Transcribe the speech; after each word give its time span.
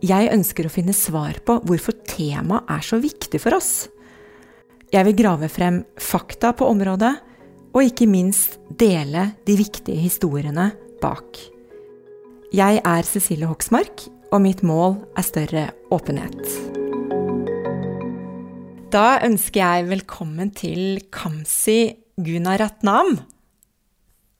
Jeg 0.00 0.30
ønsker 0.32 0.64
å 0.64 0.72
finne 0.72 0.94
svar 0.96 1.36
på 1.44 1.58
hvorfor 1.68 1.92
temaet 2.08 2.70
er 2.72 2.84
så 2.84 2.96
viktig 3.02 3.36
for 3.42 3.52
oss. 3.58 3.90
Jeg 4.90 5.04
vil 5.06 5.18
grave 5.18 5.50
frem 5.52 5.82
fakta 6.00 6.54
på 6.56 6.68
området, 6.72 7.12
og 7.70 7.84
ikke 7.84 8.08
minst 8.10 8.56
dele 8.80 9.28
de 9.46 9.54
viktige 9.60 10.00
historiene 10.00 10.70
bak. 11.02 11.36
Jeg 12.56 12.80
er 12.80 13.06
Cecilie 13.06 13.46
Hoksmark, 13.46 14.06
og 14.32 14.40
mitt 14.42 14.64
mål 14.66 14.96
er 15.20 15.26
større 15.26 15.66
åpenhet. 15.92 16.40
Da 18.90 19.20
ønsker 19.22 19.60
jeg 19.60 19.90
velkommen 19.92 20.50
til 20.56 21.04
Kamsi 21.14 21.92
Gunaratnam. 22.18 23.20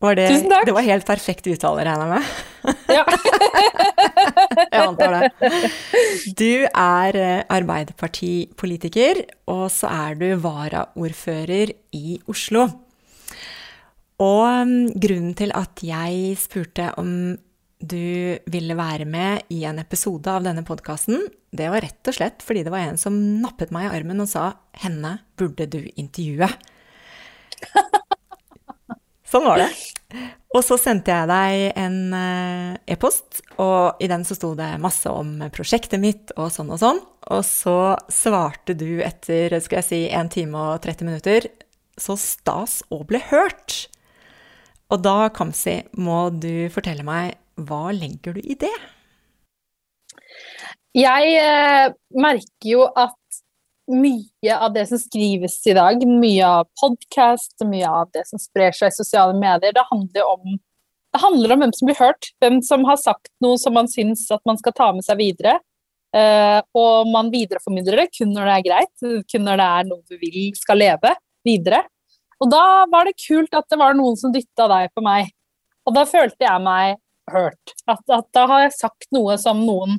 Var 0.00 0.16
det, 0.16 0.28
Tusen 0.32 0.48
takk. 0.48 0.64
Det 0.64 0.72
var 0.72 0.86
helt 0.86 1.04
perfekt 1.08 1.48
uttale, 1.50 1.84
regner 1.84 2.08
jeg 2.08 2.14
med? 2.16 2.24
Ja. 2.90 3.04
jeg 4.72 4.80
antar 4.80 5.12
det. 5.14 5.50
Du 6.36 6.64
er 6.66 7.18
eh, 7.20 7.42
Arbeiderpartipolitiker, 7.52 9.20
og 9.52 9.66
så 9.72 9.90
er 9.92 10.16
du 10.20 10.26
varaordfører 10.40 11.74
i 11.96 12.16
Oslo. 12.32 12.64
Og 14.20 14.48
mm, 14.68 14.90
grunnen 15.00 15.36
til 15.36 15.52
at 15.56 15.84
jeg 15.84 16.34
spurte 16.40 16.90
om 17.00 17.12
du 17.80 18.36
ville 18.52 18.76
være 18.76 19.06
med 19.08 19.52
i 19.52 19.62
en 19.68 19.80
episode 19.80 20.28
av 20.32 20.44
denne 20.44 20.64
podkasten, 20.68 21.22
det 21.52 21.70
var 21.72 21.84
rett 21.84 22.08
og 22.08 22.16
slett 22.16 22.44
fordi 22.44 22.64
det 22.66 22.72
var 22.72 22.88
en 22.88 23.00
som 23.00 23.16
nappet 23.40 23.72
meg 23.72 23.88
i 23.88 23.94
armen 24.00 24.20
og 24.24 24.28
sa 24.32 24.52
'henne 24.80 25.18
burde 25.36 25.66
du 25.68 25.80
intervjue'. 25.96 26.52
Sånn 29.30 29.46
var 29.46 29.62
det. 29.62 29.70
Og 30.50 30.64
så 30.66 30.74
sendte 30.80 31.14
jeg 31.14 31.30
deg 31.30 31.78
en 31.78 31.98
eh, 32.18 32.78
e-post, 32.90 33.44
og 33.62 34.00
i 34.02 34.08
den 34.10 34.24
så 34.26 34.34
sto 34.34 34.50
det 34.58 34.72
masse 34.82 35.06
om 35.06 35.36
prosjektet 35.54 36.02
mitt 36.02 36.32
og 36.34 36.50
sånn 36.50 36.72
og 36.74 36.80
sånn. 36.82 36.98
Og 37.30 37.44
så 37.46 37.78
svarte 38.10 38.74
du 38.74 38.98
etter 39.06 39.54
skal 39.62 39.78
jeg 39.78 39.86
si, 39.86 40.00
1 40.10 40.32
time 40.34 40.58
og 40.58 40.82
30 40.82 41.06
minutter 41.06 41.46
så 42.00 42.16
stas 42.18 42.80
og 42.90 43.06
ble 43.10 43.20
hørt. 43.30 43.84
Og 44.90 45.02
da, 45.04 45.28
Kamzy, 45.34 45.84
må 45.94 46.24
du 46.34 46.66
fortelle 46.74 47.06
meg 47.06 47.36
hva 47.60 47.90
legger 47.94 48.34
du 48.34 48.42
i 48.42 48.56
det? 48.58 48.74
Jeg 50.96 51.34
eh, 51.38 51.92
merker 52.18 52.66
jo 52.66 52.86
at 52.98 53.14
mye 53.90 54.56
av 54.56 54.72
det 54.74 54.86
som 54.90 55.00
skrives 55.00 55.58
i 55.68 55.74
dag, 55.76 56.02
mye 56.06 56.46
av 56.46 56.68
podkast, 56.80 57.56
mye 57.66 57.88
av 57.88 58.10
det 58.14 58.24
som 58.28 58.40
sprer 58.40 58.74
seg 58.76 58.92
i 58.92 58.98
sosiale 58.98 59.36
medier, 59.36 59.74
det 59.76 59.86
handler 59.90 60.34
om 60.34 60.58
det 61.10 61.18
handler 61.18 61.52
om 61.52 61.62
hvem 61.64 61.72
som 61.74 61.88
blir 61.88 61.98
hørt, 61.98 62.28
hvem 62.38 62.60
som 62.62 62.84
har 62.86 62.98
sagt 63.00 63.32
noe 63.42 63.58
som 63.58 63.74
man 63.74 63.88
syns 63.90 64.28
at 64.30 64.44
man 64.46 64.58
skal 64.60 64.74
ta 64.76 64.92
med 64.94 65.02
seg 65.02 65.18
videre. 65.18 65.56
Eh, 66.14 66.60
og 66.78 67.10
man 67.10 67.30
videreformidler 67.30 68.04
det 68.04 68.12
kun 68.14 68.30
når 68.34 68.46
det 68.46 68.54
er 68.54 68.66
greit, 68.66 69.24
kun 69.30 69.44
når 69.46 69.58
det 69.58 69.66
er 69.66 69.88
noe 69.88 70.06
du 70.06 70.16
vil 70.22 70.52
skal 70.58 70.78
leve 70.78 71.16
videre. 71.46 71.82
Og 72.40 72.50
da 72.50 72.62
var 72.90 73.10
det 73.10 73.18
kult 73.20 73.54
at 73.58 73.66
det 73.70 73.78
var 73.80 73.98
noen 73.98 74.16
som 74.18 74.32
dytta 74.34 74.68
deg 74.70 74.94
på 74.94 75.04
meg. 75.04 75.34
Og 75.86 75.96
da 75.96 76.06
følte 76.08 76.46
jeg 76.46 76.62
meg 76.64 77.00
hørt. 77.30 77.74
At, 77.90 78.02
at 78.06 78.30
da 78.36 78.46
har 78.50 78.64
jeg 78.64 78.78
sagt 78.78 79.10
noe 79.14 79.36
som 79.40 79.60
noen, 79.66 79.98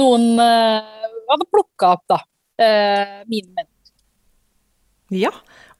noen 0.00 0.28
eh, 0.40 1.08
hadde 1.28 1.48
plukka 1.52 1.94
opp, 1.96 2.04
da. 2.08 2.22
Eh, 2.60 3.22
mine 3.30 3.54
menn. 3.56 3.70
Ja, 5.12 5.32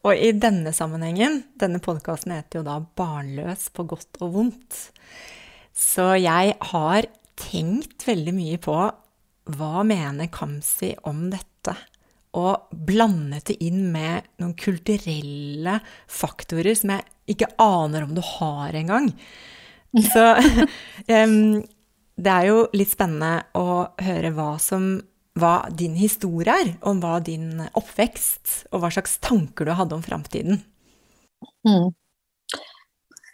og 0.05 0.19
i 0.19 0.33
denne 0.37 0.73
sammenhengen, 0.77 1.43
denne 1.61 1.81
podkasten 1.83 2.35
heter 2.35 2.61
jo 2.61 2.67
da 2.67 2.81
Barnløs 2.99 3.69
på 3.73 3.87
godt 3.89 4.21
og 4.25 4.35
vondt. 4.37 4.81
Så 5.73 6.13
jeg 6.21 6.57
har 6.73 7.09
tenkt 7.41 8.05
veldig 8.09 8.35
mye 8.37 8.59
på 8.63 8.77
hva 9.57 9.83
mener 9.87 10.31
Kamzy 10.33 10.93
om 11.09 11.27
dette? 11.33 11.75
Og 12.39 12.73
blandet 12.89 13.51
det 13.51 13.59
inn 13.65 13.87
med 13.93 14.29
noen 14.41 14.55
kulturelle 14.57 15.79
faktorer 16.09 16.77
som 16.79 16.95
jeg 16.95 17.35
ikke 17.35 17.51
aner 17.61 18.07
om 18.07 18.15
du 18.17 18.23
har 18.25 18.77
engang. 18.79 19.11
Så 19.93 20.25
um, 21.13 21.61
det 22.17 22.33
er 22.33 22.49
jo 22.49 22.67
litt 22.77 22.93
spennende 22.93 23.43
å 23.59 23.85
høre 24.01 24.33
hva 24.37 24.55
som 24.63 24.95
hva 25.39 25.55
din 25.73 25.95
historie 25.97 26.53
er, 26.53 26.75
om 26.85 27.01
hva 27.01 27.19
din 27.25 27.63
oppvekst 27.73 28.69
og 28.73 28.83
hva 28.83 28.93
slags 28.93 29.17
tanker 29.25 29.69
du 29.69 29.75
hadde 29.77 29.97
om 29.97 30.05
framtiden. 30.05 30.61
Mm. 31.67 31.93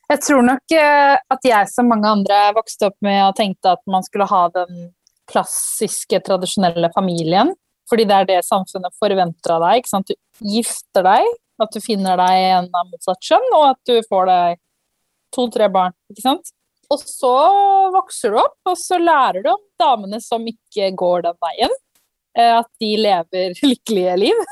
Jeg 0.08 0.20
tror 0.24 0.44
nok 0.46 0.72
eh, 0.72 1.16
at 1.18 1.44
jeg 1.44 1.68
som 1.68 1.90
mange 1.90 2.08
andre 2.08 2.36
vokste 2.56 2.88
opp 2.88 2.96
med 3.04 3.18
og 3.26 3.34
tenkte 3.36 3.74
at 3.74 3.82
man 3.90 4.06
skulle 4.06 4.28
ha 4.30 4.46
den 4.54 4.92
klassiske, 5.28 6.22
tradisjonelle 6.24 6.88
familien. 6.94 7.52
Fordi 7.88 8.06
det 8.08 8.16
er 8.16 8.28
det 8.28 8.38
samfunnet 8.46 8.94
forventer 9.00 9.56
av 9.56 9.66
deg. 9.66 9.88
Sant? 9.88 10.08
Du 10.08 10.48
gifter 10.54 11.04
deg, 11.04 11.28
at 11.60 11.74
du 11.74 11.80
finner 11.84 12.20
deg 12.20 12.44
en 12.54 12.70
av 12.76 12.88
motsatt 12.88 13.20
kjønn, 13.24 13.50
og 13.56 13.64
at 13.72 13.80
du 13.88 13.96
får 14.08 14.28
deg 14.28 14.62
to-tre 15.34 15.68
barn. 15.72 15.96
ikke 16.12 16.24
sant? 16.24 16.52
Og 16.92 17.02
så 17.04 17.34
vokser 17.92 18.32
du 18.32 18.40
opp, 18.40 18.56
og 18.68 18.76
så 18.80 18.96
lærer 19.00 19.44
du 19.44 19.50
om 19.52 19.60
damene 19.80 20.20
som 20.24 20.44
ikke 20.48 20.88
går 20.96 21.26
den 21.28 21.36
veien. 21.44 21.74
Eh, 22.38 22.54
at 22.58 22.68
de 22.80 22.90
lever 23.02 23.54
lykkelige 23.72 24.16
liv. 24.24 24.42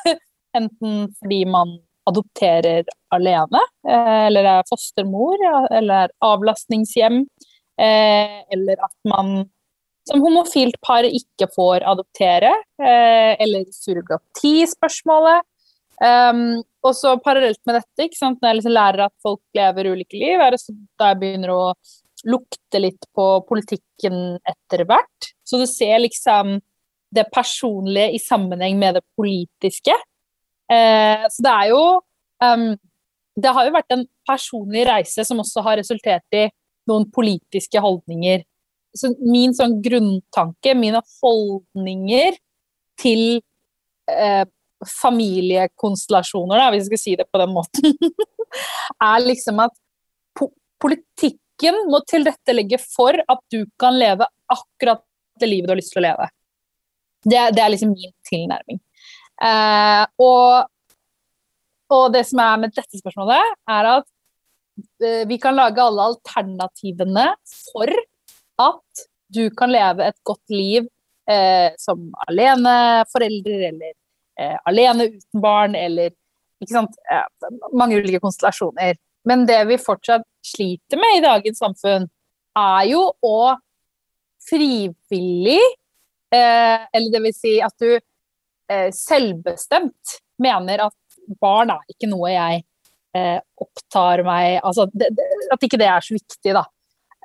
Enten 0.57 1.11
fordi 1.19 1.43
man 1.49 1.77
adopterer 2.07 2.87
alene, 3.15 3.61
eh, 3.89 4.27
eller 4.29 4.47
er 4.53 4.69
fostermor, 4.69 5.43
eller 5.75 6.13
avlastningshjem, 6.23 7.25
eh, 7.83 8.39
eller 8.55 8.83
at 8.87 8.97
man 9.11 9.51
som 10.07 10.23
homofilt 10.23 10.79
par 10.87 11.03
ikke 11.03 11.49
får 11.51 11.83
adoptere, 11.83 12.53
eller 12.79 13.65
surrogati-spørsmålet. 13.75 15.43
Um, 15.99 16.61
og 16.87 16.93
så 16.95 17.17
parallelt 17.25 17.59
med 17.67 17.81
dette, 17.81 18.07
når 18.23 18.47
jeg 18.47 18.59
liksom 18.61 18.75
lærer 18.77 19.03
at 19.09 19.15
folk 19.25 19.41
lever 19.59 19.89
ulike 19.97 20.21
liv, 20.21 20.39
er 20.39 20.55
det 20.55 20.77
da 21.01 21.09
jeg 21.11 21.19
begynner 21.25 21.51
å 21.57 21.65
lukte 22.31 22.79
litt 22.85 23.09
på 23.19 23.27
politikken 23.49 24.39
etter 24.47 24.85
hvert. 24.87 25.33
Så 25.43 25.59
du 25.59 25.67
ser 25.67 25.99
liksom 26.05 26.61
det 27.15 27.27
personlige 27.33 28.17
i 28.17 28.21
sammenheng 28.23 28.79
med 28.79 28.99
det 28.99 29.05
politiske. 29.19 29.95
Eh, 30.73 31.25
så 31.31 31.45
det 31.47 31.53
er 31.53 31.69
jo 31.71 31.83
um, 32.43 32.73
Det 33.37 33.53
har 33.55 33.67
jo 33.69 33.75
vært 33.75 33.93
en 33.95 34.03
personlig 34.27 34.87
reise 34.89 35.23
som 35.29 35.39
også 35.43 35.63
har 35.63 35.77
resultert 35.79 36.35
i 36.35 36.47
noen 36.89 37.05
politiske 37.13 37.81
holdninger. 37.83 38.43
Så 38.97 39.13
min 39.21 39.53
sånn 39.55 39.77
grunntanke, 39.85 40.73
mine 40.79 41.03
holdninger 41.21 42.39
til 42.97 43.43
eh, 44.09 44.47
familiekonstellasjoner, 45.03 46.63
da, 46.63 46.71
hvis 46.73 46.87
vi 46.87 46.95
skal 46.95 47.03
si 47.03 47.17
det 47.21 47.27
på 47.29 47.43
den 47.43 47.53
måten, 47.53 47.93
er 49.11 49.27
liksom 49.27 49.61
at 49.67 49.77
po 50.37 50.49
politikken 50.81 51.87
må 51.91 52.03
tilrettelegge 52.09 52.81
for 52.83 53.17
at 53.17 53.45
du 53.53 53.65
kan 53.81 53.97
leve 53.97 54.29
akkurat 54.53 55.05
det 55.41 55.49
livet 55.49 55.69
du 55.69 55.75
har 55.75 55.81
lyst 55.81 55.93
til 55.95 56.03
å 56.03 56.09
leve. 56.09 56.29
Det, 57.27 57.41
det 57.57 57.63
er 57.63 57.73
liksom 57.73 57.95
min 57.95 58.13
tilnærming. 58.29 58.81
Eh, 59.43 60.03
og, 60.23 60.69
og, 61.93 62.05
det 62.15 62.23
som 62.29 62.43
er 62.45 62.61
med 62.63 62.75
dette 62.77 63.01
spørsmålet, 63.01 63.57
er 63.69 63.91
at 63.97 64.07
eh, 65.03 65.25
vi 65.29 65.41
kan 65.43 65.59
lage 65.59 65.83
alle 65.83 66.11
alternativene 66.13 67.29
for 67.51 67.93
at 68.63 69.07
du 69.35 69.49
kan 69.59 69.73
leve 69.75 70.07
et 70.07 70.19
godt 70.25 70.55
liv 70.55 70.87
eh, 71.29 71.75
som 71.83 72.07
aleneforeldre 72.29 73.59
eller 73.73 73.93
eh, 74.39 74.57
alene 74.71 75.11
uten 75.17 75.43
barn, 75.43 75.75
eller 75.75 76.15
ikke 76.63 76.73
sant, 76.73 76.95
mange 77.77 77.99
ulike 77.99 78.23
konstellasjoner. 78.23 78.97
Men 79.27 79.43
det 79.49 79.59
vi 79.69 79.83
fortsatt 79.83 80.25
sliter 80.47 81.01
med 81.01 81.19
i 81.19 81.25
dagens 81.25 81.59
samfunn, 81.61 82.07
er 82.57 82.87
jo 82.89 83.03
å 83.27 83.39
frivillig, 84.47 85.61
eh, 86.35 86.87
eller 86.93 87.11
det 87.13 87.23
vil 87.27 87.37
si 87.37 87.57
at 87.65 87.75
du 87.83 87.91
eh, 87.97 88.89
selvbestemt 88.95 90.17
mener 90.43 90.87
at 90.87 91.21
barn 91.41 91.73
er 91.75 91.93
ikke 91.93 92.09
noe 92.11 92.33
jeg 92.33 92.63
eh, 93.17 93.39
opptar 93.63 94.23
meg 94.27 94.61
Altså 94.63 94.87
det, 94.93 95.11
det, 95.17 95.29
at 95.53 95.65
ikke 95.67 95.81
det 95.81 95.89
er 95.91 96.05
så 96.05 96.17
viktig, 96.17 96.55
da. 96.57 96.65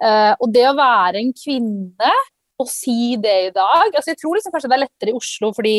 Eh, 0.02 0.34
og 0.40 0.54
det 0.54 0.68
å 0.70 0.78
være 0.78 1.22
en 1.22 1.34
kvinne 1.38 2.14
og 2.62 2.70
si 2.70 3.16
det 3.22 3.36
i 3.48 3.52
dag 3.54 3.90
altså 3.90 4.14
Jeg 4.14 4.20
tror 4.22 4.38
liksom 4.38 4.54
kanskje 4.54 4.70
det 4.70 4.78
er 4.78 4.84
lettere 4.86 5.14
i 5.14 5.18
Oslo 5.18 5.52
fordi 5.58 5.76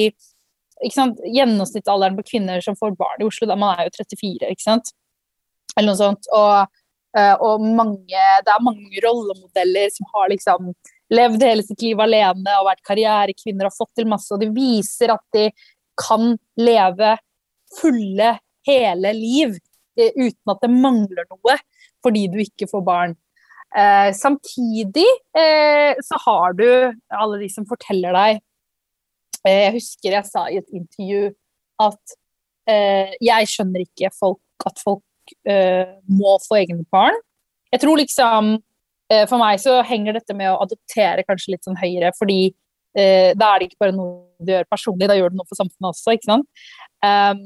sant, 0.90 1.20
gjennomsnittsalderen 1.30 2.16
på 2.18 2.26
kvinner 2.32 2.62
som 2.64 2.74
får 2.78 2.96
barn 2.98 3.22
i 3.22 3.26
Oslo, 3.28 3.46
da 3.46 3.54
man 3.58 3.76
er 3.76 3.86
jo 3.86 3.92
34, 4.00 4.48
ikke 4.50 4.64
sant. 4.64 4.88
Eller 5.76 5.92
noe 5.92 6.00
sånt. 6.00 6.26
Og, 6.34 6.80
eh, 7.18 7.34
og 7.38 7.62
mange, 7.62 8.24
det 8.42 8.50
er 8.50 8.64
mange 8.66 9.04
rollemodeller 9.04 9.92
som 9.94 10.08
har 10.16 10.32
liksom 10.32 10.72
levd 11.12 11.44
hele 11.44 11.64
sitt 11.66 11.82
liv 11.84 12.00
alene 12.00 12.56
og 12.60 12.68
vært 12.70 12.84
karrierekvinner 12.86 13.68
og 13.68 13.76
fått 13.76 13.92
til 14.00 14.08
masse, 14.10 14.30
og 14.34 14.40
de 14.42 14.50
viser 14.54 15.12
at 15.14 15.24
de 15.36 15.48
kan 16.00 16.34
leve 16.60 17.16
fulle, 17.78 18.36
hele 18.66 19.10
liv 19.16 19.56
eh, 19.98 20.12
uten 20.14 20.52
at 20.52 20.60
det 20.62 20.70
mangler 20.70 21.26
noe 21.26 21.56
fordi 22.02 22.28
du 22.30 22.36
ikke 22.42 22.68
får 22.70 22.82
barn. 22.86 23.14
Eh, 23.74 24.10
samtidig 24.14 25.06
eh, 25.38 25.98
så 25.98 26.18
har 26.26 26.54
du 26.58 26.66
alle 27.18 27.40
de 27.40 27.48
som 27.50 27.66
forteller 27.66 28.12
deg 28.12 28.40
eh, 29.48 29.62
Jeg 29.64 29.72
husker 29.78 30.16
jeg 30.18 30.28
sa 30.28 30.44
i 30.50 30.58
et 30.60 30.74
intervju 30.76 31.30
at 31.82 32.14
eh, 32.70 33.14
jeg 33.24 33.48
skjønner 33.50 33.86
ikke 33.86 34.12
folk, 34.14 34.42
at 34.68 34.82
folk 34.82 35.34
eh, 35.48 35.96
må 36.06 36.36
få 36.44 36.60
egne 36.60 36.84
barn. 36.92 37.16
Jeg 37.72 37.82
tror 37.82 37.98
liksom 37.98 38.52
For 39.28 39.40
meg 39.40 39.60
så 39.60 39.80
henger 39.84 40.16
dette 40.16 40.34
med 40.36 40.50
å 40.50 40.60
adoptere 40.64 41.24
kanskje 41.26 41.54
litt 41.54 41.66
sånn 41.66 41.80
høyere, 41.80 42.12
fordi 42.18 42.54
da 42.92 43.46
er 43.48 43.60
det 43.60 43.66
ikke 43.70 43.80
bare 43.80 43.94
noe 43.96 44.44
du 44.44 44.50
gjør 44.52 44.66
personlig, 44.68 45.06
da 45.08 45.14
gjør 45.16 45.32
du 45.32 45.38
noe 45.38 45.48
for 45.48 45.56
samfunnet 45.56 45.94
også, 45.94 46.12
ikke 46.12 46.28
sant. 46.28 46.64
Um, 47.00 47.40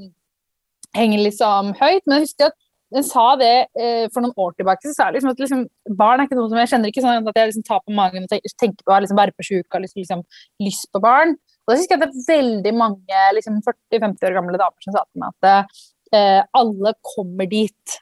henger 0.96 1.22
liksom 1.24 1.74
høyt. 1.80 2.06
Men 2.06 2.24
jeg 2.24 2.48
at 2.48 2.56
hun 2.94 3.02
sa 3.02 3.24
det 3.40 3.54
eh, 3.74 4.06
for 4.14 4.22
noen 4.22 4.36
år 4.38 4.54
tilbake. 4.58 4.86
så 4.86 4.94
sa 4.94 5.08
liksom 5.10 5.32
at 5.32 5.40
liksom, 5.42 5.64
Barn 5.98 6.22
er 6.22 6.28
ikke 6.28 6.38
noe 6.38 6.50
som 6.52 6.60
jeg 6.60 6.70
kjenner 6.70 6.92
ikke 6.92 7.02
sånn 7.02 7.30
at 7.32 7.40
jeg 7.40 7.50
liksom 7.50 7.66
tar 7.66 7.82
på 7.82 7.94
magen 7.96 8.28
og 8.28 8.48
tenker 8.62 8.86
på 8.86 8.94
å 8.94 9.00
liksom, 9.02 9.22
sjuk 9.42 9.66
og 9.74 9.82
liksom, 9.82 10.02
liksom, 10.02 10.22
lyst 10.62 10.86
på 10.94 11.02
barn. 11.02 11.34
Og 11.66 11.72
da 11.72 11.78
husker 11.80 11.96
jeg 11.96 12.06
at 12.06 12.14
det 12.14 12.22
er 12.22 12.30
veldig 12.30 12.74
mange 12.78 13.22
liksom 13.34 13.58
40-50 13.66 14.28
år 14.28 14.36
gamle 14.38 14.60
damer 14.62 14.86
som 14.86 14.94
sa 14.94 15.02
til 15.02 15.24
meg 15.24 15.34
at 15.50 15.80
eh, 16.14 16.42
alle 16.62 16.94
kommer 17.14 17.50
dit. 17.50 17.98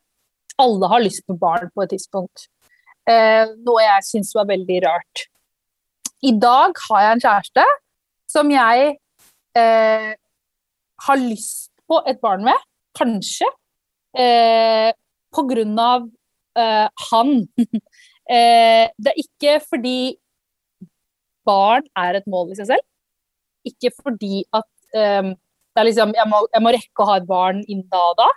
Alle 0.60 0.92
har 0.92 1.02
lyst 1.02 1.24
på 1.26 1.38
barn 1.40 1.72
på 1.72 1.86
et 1.86 1.94
tidspunkt. 1.96 2.48
Eh, 3.04 3.50
noe 3.66 3.84
jeg 3.84 4.06
syns 4.06 4.32
var 4.36 4.48
veldig 4.48 4.80
rart. 4.86 5.26
I 6.24 6.32
dag 6.40 6.78
har 6.86 7.02
jeg 7.04 7.16
en 7.16 7.24
kjæreste 7.24 7.64
som 8.32 8.52
jeg 8.52 8.94
eh, 9.60 10.12
har 11.06 11.20
lyst 11.20 11.68
på 11.84 12.00
et 12.08 12.20
barn 12.24 12.46
med. 12.46 12.56
Kanskje. 12.96 13.48
Eh, 14.16 14.90
på 15.34 15.44
grunn 15.50 15.76
av 15.80 16.06
eh, 16.56 16.88
han. 17.10 17.34
eh, 18.36 18.88
det 18.88 19.12
er 19.12 19.20
ikke 19.20 19.58
fordi 19.66 19.98
barn 21.44 21.84
er 22.00 22.22
et 22.22 22.30
mål 22.30 22.54
i 22.54 22.58
seg 22.60 22.72
selv. 22.72 22.86
Ikke 23.68 23.92
fordi 23.98 24.46
at 24.54 24.70
eh, 24.96 25.34
det 25.34 25.82
er 25.82 25.88
liksom, 25.90 26.16
jeg 26.16 26.30
må, 26.30 26.40
jeg 26.54 26.64
må, 26.64 26.72
rekke 26.72 27.04
å 27.04 27.10
ha 27.10 27.20
et 27.20 27.28
barn 27.28 27.60
innen 27.66 27.88
da 27.92 28.00
og 28.14 28.18
da. 28.22 28.32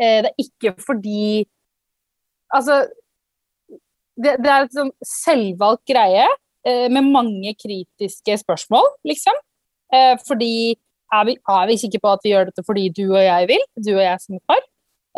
Det 0.00 0.30
er 0.30 0.36
ikke 0.40 0.70
fordi 0.80 1.44
Altså 2.50 2.80
det, 4.22 4.36
det 4.44 4.52
er 4.52 4.66
et 4.66 4.76
sånn 4.76 4.92
selvvalgt 5.06 5.84
greie 5.90 6.26
eh, 6.66 6.86
med 6.92 7.08
mange 7.10 7.54
kritiske 7.58 8.40
spørsmål, 8.44 8.86
liksom. 9.08 9.46
fordi 10.22 10.76
er 11.10 11.24
vi, 11.26 11.36
er 11.50 11.64
vi 11.66 11.78
sikre 11.80 12.00
på 12.02 12.10
at 12.14 12.20
vi 12.24 12.32
gjør 12.34 12.50
dette 12.50 12.64
fordi 12.66 12.88
du 12.94 13.04
og 13.08 13.22
jeg 13.22 13.48
vil, 13.50 13.64
du 13.82 13.92
og 13.96 14.04
jeg 14.04 14.22
som 14.22 14.38
par? 14.46 14.60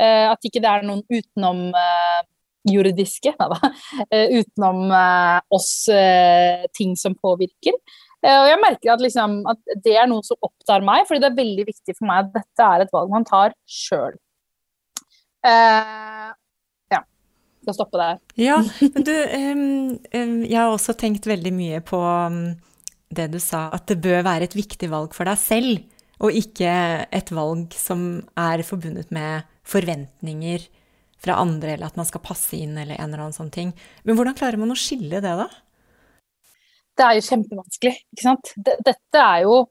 Eh, 0.00 0.28
at 0.30 0.48
ikke 0.48 0.62
det 0.64 0.70
er 0.70 0.86
noen 0.88 1.02
utenom 1.12 1.66
eh, 1.76 2.22
juridiske, 2.72 3.34
da, 3.52 3.72
eh, 4.08 4.38
utenom 4.40 4.86
eh, 4.88 5.38
oss 5.52 5.72
eh, 5.92 6.64
ting 6.76 6.96
som 6.98 7.16
påvirker. 7.18 7.76
Eh, 8.22 8.38
og 8.38 8.48
jeg 8.48 8.60
merker 8.62 8.94
at, 8.94 9.04
liksom, 9.04 9.40
at, 9.52 9.60
det 9.84 9.98
er 10.00 10.08
noe 10.10 10.24
som 10.26 10.40
opptar 10.40 10.84
meg, 10.86 11.04
fordi 11.08 11.24
det 11.24 11.32
er 11.32 11.40
veldig 11.42 11.66
viktig 11.68 11.96
for 11.98 12.08
meg 12.08 12.24
at 12.24 12.36
dette 12.38 12.68
er 12.68 12.86
et 12.86 12.94
valg 12.94 13.12
man 13.12 13.28
tar 13.28 13.56
sjøl. 13.68 14.16
ja. 15.44 16.32
Skal 17.62 17.76
stoppe 17.76 18.00
der. 18.00 18.20
Ja, 18.40 18.58
men 18.82 19.06
du, 19.06 19.12
jeg 19.14 20.58
har 20.58 20.72
også 20.72 20.96
tenkt 20.98 21.28
veldig 21.30 21.52
mye 21.54 21.80
på 21.86 22.00
det 23.12 23.28
du 23.30 23.38
sa, 23.42 23.68
at 23.76 23.86
det 23.90 24.00
bør 24.02 24.24
være 24.26 24.48
et 24.48 24.56
viktig 24.56 24.88
valg 24.90 25.14
for 25.14 25.28
deg 25.28 25.38
selv, 25.38 25.82
og 26.22 26.34
ikke 26.38 26.72
et 27.06 27.32
valg 27.34 27.74
som 27.76 28.22
er 28.38 28.62
forbundet 28.66 29.12
med 29.14 29.46
forventninger 29.68 30.64
fra 31.22 31.36
andre, 31.38 31.76
eller 31.76 31.90
at 31.90 31.98
man 31.98 32.08
skal 32.08 32.22
passe 32.24 32.56
inn, 32.58 32.74
eller 32.74 32.96
en 32.96 33.12
eller 33.12 33.28
annen 33.28 33.36
sånn 33.36 33.52
ting. 33.54 33.70
Men 34.02 34.18
hvordan 34.18 34.34
klarer 34.38 34.58
man 34.58 34.74
å 34.74 34.78
skille 34.78 35.22
det, 35.22 35.34
da? 35.38 35.46
Det 36.98 37.04
er 37.06 37.18
jo 37.18 37.26
kjempevanskelig, 37.28 37.94
ikke 38.12 38.24
sant. 38.26 38.52
Dette 38.58 39.22
er 39.22 39.44
jo 39.46 39.62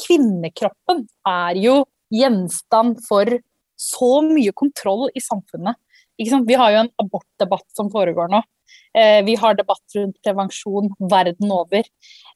Kvinnekroppen 0.00 1.02
er 1.28 1.58
jo 1.60 1.74
gjenstand 2.08 3.02
for 3.04 3.28
så 3.76 4.08
mye 4.24 4.54
kontroll 4.56 5.10
i 5.12 5.20
samfunnet. 5.20 5.76
Vi 6.18 6.54
har 6.56 6.72
jo 6.72 6.82
en 6.84 6.92
abortdebatt 7.02 7.66
som 7.76 7.90
foregår 7.92 8.30
nå. 8.32 8.42
Eh, 8.96 9.24
vi 9.24 9.34
har 9.34 9.54
debatt 9.54 9.96
rundt 9.96 10.16
prevensjon 10.24 10.92
verden 11.10 11.52
over. 11.52 11.84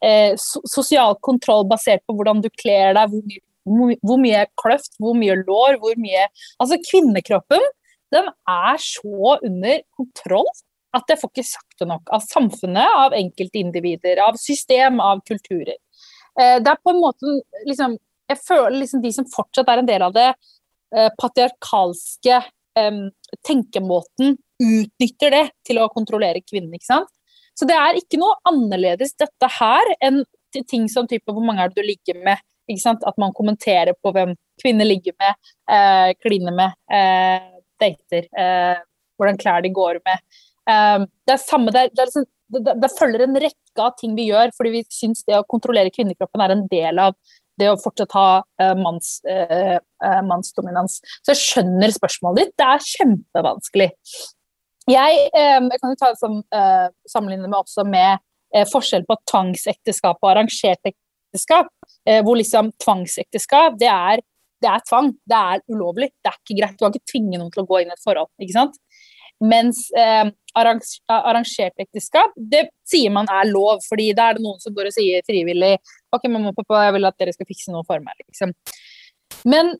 Eh, 0.04 0.34
sosial 0.68 1.16
kontroll 1.20 1.64
basert 1.68 2.04
på 2.06 2.16
hvordan 2.16 2.42
du 2.44 2.50
kler 2.52 2.94
deg, 2.96 3.14
hvor 3.14 3.86
mye, 3.86 3.98
hvor 4.04 4.20
mye 4.20 4.46
kløft, 4.60 4.96
hvor 5.00 5.16
mye 5.16 5.38
lår, 5.40 5.78
hvor 5.80 5.96
mye 6.00 6.26
Altså, 6.60 6.80
kvinnekroppen, 6.90 7.64
den 8.12 8.28
er 8.48 8.76
så 8.82 9.38
under 9.38 9.80
kontroll 9.96 10.48
at 10.96 11.06
jeg 11.06 11.20
får 11.20 11.30
ikke 11.30 11.46
sagt 11.46 11.78
det 11.78 11.86
nok. 11.86 12.08
Av 12.10 12.22
samfunnet, 12.26 12.96
av 12.98 13.14
enkeltindivider, 13.14 14.18
av 14.24 14.38
system, 14.42 14.98
av 15.00 15.22
kulturer. 15.28 15.78
Eh, 16.36 16.56
det 16.60 16.72
er 16.72 16.80
på 16.82 16.94
en 16.94 17.02
måte 17.02 17.40
liksom 17.66 17.98
Jeg 18.30 18.38
føler 18.46 18.76
liksom 18.78 19.00
de 19.02 19.10
som 19.10 19.24
fortsatt 19.26 19.66
er 19.72 19.80
en 19.80 19.86
del 19.88 20.02
av 20.06 20.12
det 20.14 20.28
patriarkalske 21.18 22.36
tenkemåten 23.46 24.36
utnytter 24.60 25.34
det 25.34 25.46
til 25.66 25.80
å 25.82 25.88
kontrollere 25.92 26.42
kvinnen. 26.44 26.74
ikke 26.76 26.86
sant? 26.86 27.10
Så 27.58 27.66
det 27.68 27.76
er 27.76 27.98
ikke 27.98 28.20
noe 28.20 28.38
annerledes 28.48 29.16
dette 29.20 29.48
her 29.58 29.94
enn 30.00 30.22
ting 30.70 30.88
som 30.90 31.08
type 31.10 31.30
hvor 31.30 31.44
mange 31.44 31.62
er 31.64 31.72
det 31.72 31.82
du 31.82 31.86
ligger 31.86 32.22
med. 32.24 32.40
ikke 32.70 32.82
sant? 32.82 33.06
At 33.06 33.18
man 33.18 33.34
kommenterer 33.36 33.96
på 33.98 34.12
hvem 34.14 34.36
kvinner 34.62 34.86
ligger 34.86 35.16
med, 35.18 35.34
eh, 35.70 36.12
kliner 36.22 36.54
med, 36.54 36.76
eh, 36.90 37.40
dater, 37.80 38.28
eh, 38.36 38.78
hvordan 39.18 39.38
klær 39.38 39.62
de 39.62 39.70
går 39.70 40.00
med. 40.04 40.18
Eh, 40.68 41.06
det 41.26 41.34
er 41.34 41.42
samme, 41.42 41.72
det, 41.72 41.80
er, 41.80 41.90
det, 41.94 42.00
er 42.00 42.10
liksom, 42.10 42.26
det, 42.52 42.74
det, 42.82 42.90
følger 42.98 43.24
en 43.26 43.40
rekke 43.46 43.84
av 43.84 43.96
ting 43.98 44.14
vi 44.14 44.28
gjør 44.30 44.52
fordi 44.56 44.70
vi 44.70 44.84
syns 44.90 45.24
det 45.26 45.38
å 45.38 45.46
kontrollere 45.48 45.92
kvinnekroppen 45.94 46.44
er 46.44 46.54
en 46.54 46.66
del 46.70 46.98
av 46.98 47.14
det 47.60 47.70
å 47.70 47.78
fortsatt 47.80 48.16
ha 48.16 48.26
uh, 48.40 48.74
manns, 48.80 49.18
uh, 49.28 49.78
uh, 49.78 50.20
mannsdominans. 50.26 50.98
Så 51.20 51.34
jeg 51.34 51.42
skjønner 51.44 51.94
spørsmålet 51.94 52.48
ditt. 52.48 52.54
Det 52.60 52.68
er 52.68 52.86
kjempevanskelig. 52.90 53.90
Jeg, 54.88 55.28
eh, 55.36 55.60
jeg 55.60 55.78
kan 55.80 55.92
jo 55.92 55.98
ta 55.98 56.10
det 56.12 56.20
som 56.20 56.40
eh, 56.40 56.88
sammenligne 57.10 57.48
meg 57.48 57.60
også 57.60 57.84
med 57.88 58.20
eh, 58.54 58.66
forskjell 58.68 59.04
på 59.08 59.18
tvangsekteskap 59.28 60.18
og 60.22 60.32
arrangert 60.32 60.92
ekteskap. 60.92 61.70
hvor 62.24 62.34
liksom 62.34 62.72
tvangsekteskap, 62.82 63.76
det 63.78 63.86
er, 63.86 64.22
det 64.62 64.68
er 64.70 64.80
tvang. 64.88 65.12
Det 65.28 65.36
er 65.36 65.60
ulovlig. 65.70 66.08
Det 66.24 66.30
er 66.30 66.38
ikke 66.40 66.56
greit. 66.58 66.78
Du 66.78 66.82
kan 66.82 66.94
ikke 66.96 67.12
tvinge 67.12 67.38
noen 67.38 67.52
til 67.54 67.62
å 67.62 67.68
gå 67.68 67.82
inn 67.82 67.92
i 67.92 67.94
et 67.94 68.02
forhold. 68.02 68.30
ikke 68.40 68.56
sant? 68.56 68.80
Mens 69.40 69.86
eh, 69.96 70.26
arrangert 70.58 71.80
ekteskap, 71.80 72.34
det 72.36 72.66
sier 72.88 73.12
man 73.14 73.28
er 73.32 73.48
lov, 73.48 73.80
fordi 73.88 74.10
da 74.16 74.28
er 74.28 74.36
det 74.36 74.44
noen 74.44 74.60
som 74.60 74.74
går 74.76 74.90
og 74.90 74.96
sier 74.96 75.24
frivillig 75.24 75.76
OK, 76.12 76.26
mamma 76.28 76.52
og 76.52 76.58
pappa, 76.58 76.84
jeg 76.88 76.96
vil 76.98 77.08
at 77.08 77.16
dere 77.22 77.34
skal 77.36 77.48
fikse 77.48 77.72
noe 77.72 77.86
for 77.88 78.02
meg, 78.04 78.18
liksom. 78.26 78.52
Men 79.48 79.72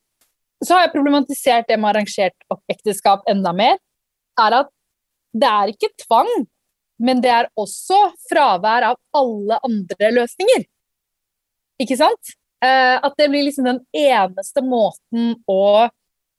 så 0.64 0.76
har 0.76 0.86
jeg 0.86 0.94
problematisert 0.94 1.68
det 1.68 1.78
med 1.80 1.90
arrangert 1.92 2.70
ekteskap 2.70 3.28
enda 3.30 3.52
mer. 3.56 3.78
Er 4.40 4.60
at 4.62 4.72
det 5.36 5.48
er 5.48 5.72
ikke 5.72 5.92
tvang, 6.06 6.28
men 7.00 7.22
det 7.24 7.32
er 7.32 7.48
også 7.58 7.98
fravær 8.28 8.90
av 8.90 8.98
alle 9.16 9.56
andre 9.66 10.12
løsninger. 10.18 10.66
Ikke 11.80 11.96
sant? 12.00 12.34
Eh, 12.60 12.96
at 13.00 13.16
det 13.16 13.30
blir 13.32 13.46
liksom 13.46 13.68
den 13.68 13.80
eneste 13.96 14.62
måten 14.64 15.32
å 15.48 15.88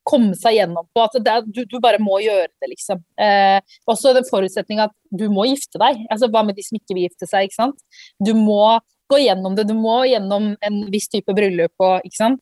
komme 0.07 0.35
seg 0.37 0.57
gjennom 0.57 0.87
på. 0.93 1.03
At 1.03 1.17
er, 1.21 1.45
du, 1.45 1.63
du, 1.69 1.77
bare 1.83 2.01
må 2.01 2.19
gjøre 2.23 2.49
det, 2.49 2.71
liksom. 2.73 3.01
Eh, 3.21 3.59
også 3.89 4.15
den 4.17 4.27
forutsetninga 4.27 4.89
at 4.89 4.95
du 5.13 5.27
må 5.33 5.45
gifte 5.49 5.81
deg. 5.81 6.05
Altså, 6.11 6.29
hva 6.31 6.45
med 6.47 6.57
de 6.57 6.65
som 6.65 6.79
ikke 6.79 6.97
vil 6.97 7.07
gifte 7.09 7.29
seg? 7.29 7.47
ikke 7.47 7.59
sant? 7.59 7.83
Du 8.19 8.33
må 8.37 8.79
gå 9.11 9.19
gjennom 9.21 9.57
det. 9.57 9.67
Du 9.69 9.75
må 9.77 10.01
gjennom 10.09 10.53
en 10.55 10.79
viss 10.93 11.09
type 11.11 11.35
bryllup 11.35 11.83
og 11.83 12.07
ikke 12.07 12.19
sant. 12.19 12.41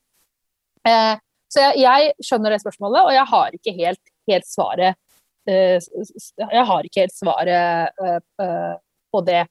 Eh, 0.88 1.16
så 1.50 1.66
jeg, 1.66 1.82
jeg, 1.82 2.26
skjønner 2.26 2.54
det 2.54 2.62
spørsmålet, 2.62 3.08
og 3.08 3.16
jeg 3.16 3.30
har 3.32 3.56
ikke 3.58 3.76
helt, 3.80 4.12
helt 4.30 4.48
svaret 4.48 5.00
eh, 5.50 5.78
Jeg 6.44 6.66
har 6.70 6.86
ikke 6.86 7.04
helt 7.06 7.18
svaret 7.18 8.06
eh, 8.06 8.22
eh 8.46 8.78
på 9.10 9.24
det. 9.26 9.48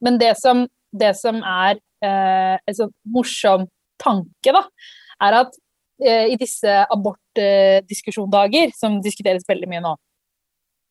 Men 0.00 0.14
det 0.16 0.30
som, 0.40 0.62
det 0.88 1.10
som 1.18 1.42
er 1.44 1.76
eh, 2.00 2.54
en 2.56 2.76
sånn 2.78 2.94
morsom 3.12 3.66
tanke, 4.00 4.54
da, 4.56 4.62
er 5.20 5.36
at 5.42 5.58
i 6.00 6.34
disse 6.40 6.78
abortdiskusjondager, 7.32 8.72
som 8.76 9.00
diskuteres 9.02 9.44
veldig 9.48 9.68
mye 9.68 9.82
nå, 9.84 9.94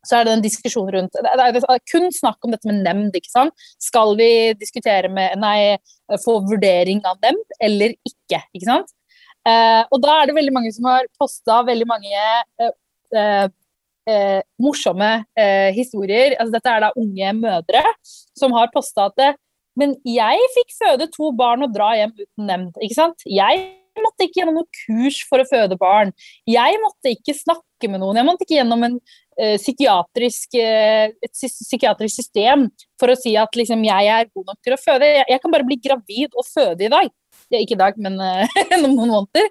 så 0.08 0.18
er 0.18 0.26
det 0.26 0.34
en 0.34 0.42
diskusjon 0.42 0.90
rundt 0.90 1.14
Det 1.14 1.30
er 1.30 1.82
kun 1.92 2.10
snakk 2.12 2.42
om 2.44 2.52
dette 2.52 2.68
med 2.68 2.82
nemnd. 2.82 3.16
ikke 3.16 3.30
sant? 3.30 3.54
Skal 3.80 4.16
vi 4.18 4.54
diskutere 4.58 5.10
med 5.10 5.38
Nei, 5.38 5.78
få 6.24 6.40
vurdering 6.42 7.04
av 7.06 7.20
nemnd 7.22 7.58
eller 7.62 7.94
ikke? 8.02 8.42
ikke 8.54 8.66
sant? 8.66 8.90
Eh, 9.48 9.84
og 9.90 10.02
da 10.02 10.22
er 10.22 10.30
det 10.30 10.38
veldig 10.38 10.54
mange 10.54 10.72
som 10.74 10.86
har 10.86 11.06
posta 11.18 11.62
veldig 11.66 11.88
mange 11.90 12.14
eh, 12.62 12.74
eh, 13.18 13.48
eh 14.10 14.42
morsomme 14.62 15.24
eh, 15.38 15.70
historier. 15.74 16.36
Altså, 16.40 16.58
dette 16.58 16.70
er 16.70 16.82
da 16.82 16.92
unge 16.98 17.34
mødre 17.38 17.84
som 18.38 18.54
har 18.58 18.74
posta 18.74 19.06
at 19.10 19.18
det, 19.18 19.36
Men 19.78 19.96
jeg 20.04 20.50
fikk 20.54 20.74
føde 20.76 21.08
to 21.14 21.32
barn 21.32 21.64
og 21.64 21.74
dra 21.74 21.94
hjem 21.96 22.12
uten 22.18 22.46
nemnd. 22.46 22.74
ikke 22.82 22.98
sant? 22.98 23.22
Jeg 23.26 23.81
måtte 24.00 24.26
ikke 24.26 24.42
gjennom 24.42 24.62
noe 24.62 24.82
kurs 24.86 25.20
for 25.28 25.44
å 25.44 25.48
føde 25.48 25.78
barn. 25.80 26.14
Jeg 26.48 26.80
måtte 26.84 27.12
ikke 27.12 27.36
snakke 27.36 27.90
med 27.92 28.02
noen. 28.04 28.20
Jeg 28.20 28.28
måtte 28.28 28.46
ikke 28.46 28.58
gjennom 28.60 28.86
en, 28.88 28.98
uh, 29.42 29.58
psykiatrisk, 29.60 30.56
uh, 30.56 31.12
et 31.12 31.34
psykiatrisk 31.36 32.22
system 32.22 32.70
for 33.02 33.12
å 33.12 33.18
si 33.20 33.36
at 33.40 33.56
liksom, 33.58 33.84
jeg 33.88 34.12
er 34.16 34.32
god 34.32 34.54
nok 34.54 34.62
til 34.64 34.78
å 34.78 34.80
føde. 34.80 35.12
Jeg, 35.12 35.28
jeg, 35.34 35.44
kan 35.44 35.56
bare 35.56 35.68
bli 35.68 35.80
gravid 35.84 36.40
og 36.40 36.48
føde 36.48 36.88
i 36.88 36.92
dag. 36.94 37.12
Ikke 37.52 37.76
i 37.76 37.82
dag, 37.84 38.00
men 38.00 38.16
uh, 38.24 38.58
noen 38.80 38.98
måneder. 39.12 39.48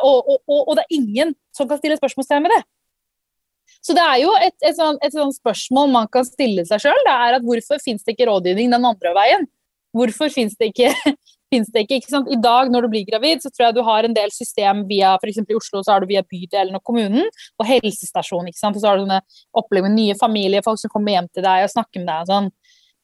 Og, 0.00 0.18
og, 0.18 0.36
og, 0.46 0.60
og, 0.62 0.76
det 0.78 0.86
er 0.86 1.00
ingen 1.00 1.34
som 1.56 1.68
kan 1.68 1.80
stille 1.82 1.98
spørsmålstegn 2.00 2.46
med 2.46 2.56
det. 2.56 2.62
Så 3.84 3.94
det 3.96 4.02
er 4.04 4.18
jo 4.20 4.32
et, 4.40 4.56
et, 4.66 4.76
sånn, 4.76 4.98
et 5.04 5.14
sånn 5.14 5.32
spørsmål 5.32 5.92
man 5.92 6.08
kan 6.12 6.26
stille 6.26 6.64
seg 6.68 6.82
sjøl. 6.84 7.04
Det 7.06 7.12
er 7.14 7.38
at 7.38 7.44
hvorfor 7.46 7.80
finnes 7.82 8.04
det 8.04 8.16
ikke 8.16 8.28
rådgivning 8.28 8.72
den 8.72 8.88
andre 8.88 9.12
veien? 9.16 9.46
Hvorfor 9.96 10.30
finnes 10.32 10.56
det 10.60 10.70
ikke 10.72 10.90
finnes 11.50 11.70
det 11.74 11.84
ikke. 11.84 12.00
ikke 12.00 12.12
sant? 12.12 12.30
I 12.30 12.38
dag 12.40 12.70
når 12.72 12.86
du 12.86 12.92
blir 12.92 13.06
gravid, 13.08 13.42
så 13.42 13.50
tror 13.50 13.68
jeg 13.68 13.76
du 13.76 13.82
har 13.86 14.06
en 14.06 14.16
del 14.16 14.32
system 14.34 14.84
via 14.90 15.16
f.eks. 15.18 15.42
i 15.42 15.58
Oslo 15.58 15.82
så 15.84 15.94
har 15.94 16.02
du 16.02 16.10
via 16.10 16.22
bydelen 16.26 16.78
og 16.78 16.84
kommunen 16.86 17.26
og 17.26 17.68
helsestasjonen. 17.68 18.50
ikke 18.50 18.62
sant? 18.62 18.78
Og 18.78 18.84
så 18.84 18.90
har 18.90 18.98
du 18.98 19.04
sånne 19.06 19.20
opplegg 19.58 19.86
med 19.86 19.96
nye 19.96 20.16
familier, 20.18 20.64
folk 20.66 20.80
som 20.82 20.92
kommer 20.92 21.16
hjem 21.16 21.30
til 21.34 21.46
deg 21.46 21.66
og 21.66 21.74
snakker 21.74 22.02
med 22.02 22.10
deg 22.12 22.24
og 22.24 22.32
sånn. 22.32 22.50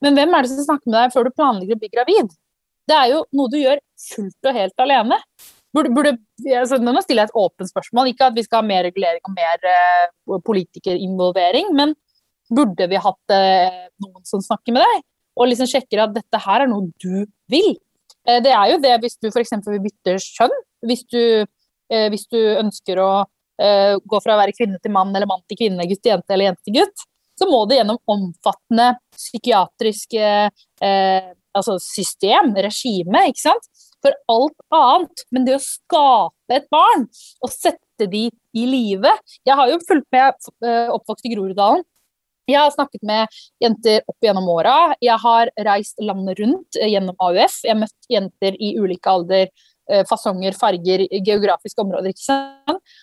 Men 0.05 0.19
hvem 0.19 0.35
er 0.37 0.45
det 0.45 0.53
som 0.53 0.67
snakker 0.67 0.91
med 0.91 0.99
deg 1.00 1.15
før 1.15 1.26
du 1.26 1.37
planlegger 1.37 1.79
å 1.79 1.83
bli 1.83 1.93
gravid? 1.93 2.33
Det 2.87 2.97
er 2.97 3.12
jo 3.12 3.23
noe 3.35 3.50
du 3.50 3.59
gjør 3.59 3.81
fullt 4.07 4.49
og 4.49 4.59
helt 4.61 4.83
alene. 4.85 5.19
Burde, 5.76 5.93
burde, 5.93 6.12
altså, 6.57 6.79
nå 6.81 7.00
stiller 7.05 7.26
jeg 7.26 7.33
et 7.33 7.41
åpent 7.41 7.69
spørsmål, 7.69 8.12
ikke 8.12 8.31
at 8.31 8.37
vi 8.37 8.45
skal 8.47 8.62
ha 8.62 8.69
mer 8.69 8.87
regulering 8.87 9.21
og 9.29 9.35
mer 9.37 9.67
uh, 9.67 10.38
politikerinvolvering, 10.47 11.73
men 11.76 11.93
burde 12.49 12.87
vi 12.88 13.00
hatt 13.03 13.35
uh, 13.35 13.83
noen 14.05 14.23
som 14.29 14.45
snakker 14.45 14.76
med 14.76 14.87
deg? 14.87 15.03
Og 15.37 15.50
liksom 15.50 15.69
sjekker 15.69 16.07
at 16.07 16.15
dette 16.15 16.41
her 16.47 16.65
er 16.65 16.71
noe 16.71 16.88
du 17.03 17.26
vil. 17.53 17.75
Eh, 18.26 18.42
det 18.42 18.52
er 18.52 18.73
jo 18.73 18.83
det 18.83 18.95
hvis 19.04 19.18
du 19.23 19.30
f.eks. 19.30 19.54
vil 19.68 19.83
bytte 19.85 20.18
kjønn. 20.23 20.56
Hvis 20.87 21.06
du, 21.12 21.23
eh, 21.92 22.06
hvis 22.12 22.26
du, 22.33 22.38
ønsker 22.61 23.00
å 23.02 23.11
eh, 23.62 23.95
gå 24.02 24.23
fra 24.23 24.37
å 24.37 24.40
være 24.42 24.56
kvinne 24.56 24.80
til 24.83 24.95
mann 24.95 25.14
eller 25.14 25.30
mann 25.30 25.45
til 25.49 25.61
kvinne, 25.62 25.88
gutt 25.88 26.02
til 26.02 26.14
jente 26.14 26.35
eller 26.35 26.50
jente 26.50 26.66
til 26.66 26.80
gutt, 26.80 27.06
så 27.37 27.49
må 27.50 27.64
det 27.68 27.80
gjennom 27.80 27.99
omfattende 28.09 28.95
psykiatriske 29.16 30.28
eh, 30.28 31.33
altså 31.56 31.76
system, 31.80 32.54
regime, 32.64 33.26
ikke 33.30 33.45
sant, 33.45 33.68
for 34.04 34.16
alt 34.33 34.56
annet. 34.76 35.26
Men 35.33 35.49
det 35.49 35.59
å 35.59 35.64
skape 35.64 36.56
et 36.56 36.68
barn 36.73 37.06
og 37.45 37.52
sette 37.52 38.09
de 38.12 38.26
i 38.28 38.64
live 38.68 39.09
Jeg 39.49 39.56
har 39.56 39.71
jo 39.71 39.78
fulgt 39.88 40.09
med 40.12 40.49
oppvokst 40.92 41.25
i 41.25 41.33
Groruddalen 41.33 41.85
jeg 42.47 42.59
har 42.61 42.73
snakket 42.75 43.03
med 43.07 43.38
jenter 43.62 44.05
opp 44.07 44.23
gjennom 44.23 44.49
åra. 44.53 44.76
Jeg 45.03 45.19
har 45.23 45.50
reist 45.67 45.99
landet 46.03 46.41
rundt 46.43 46.79
eh, 46.81 46.91
gjennom 46.93 47.19
AUF. 47.19 47.59
Jeg 47.65 47.75
har 47.75 47.81
møtt 47.83 48.11
jenter 48.12 48.59
i 48.62 48.73
ulike 48.79 49.11
alder, 49.11 49.50
eh, 49.91 50.05
fasonger, 50.09 50.57
farger, 50.59 51.07
geografiske 51.19 51.83
områder. 51.83 52.15
ikke 52.15 52.26
sant? 52.26 52.97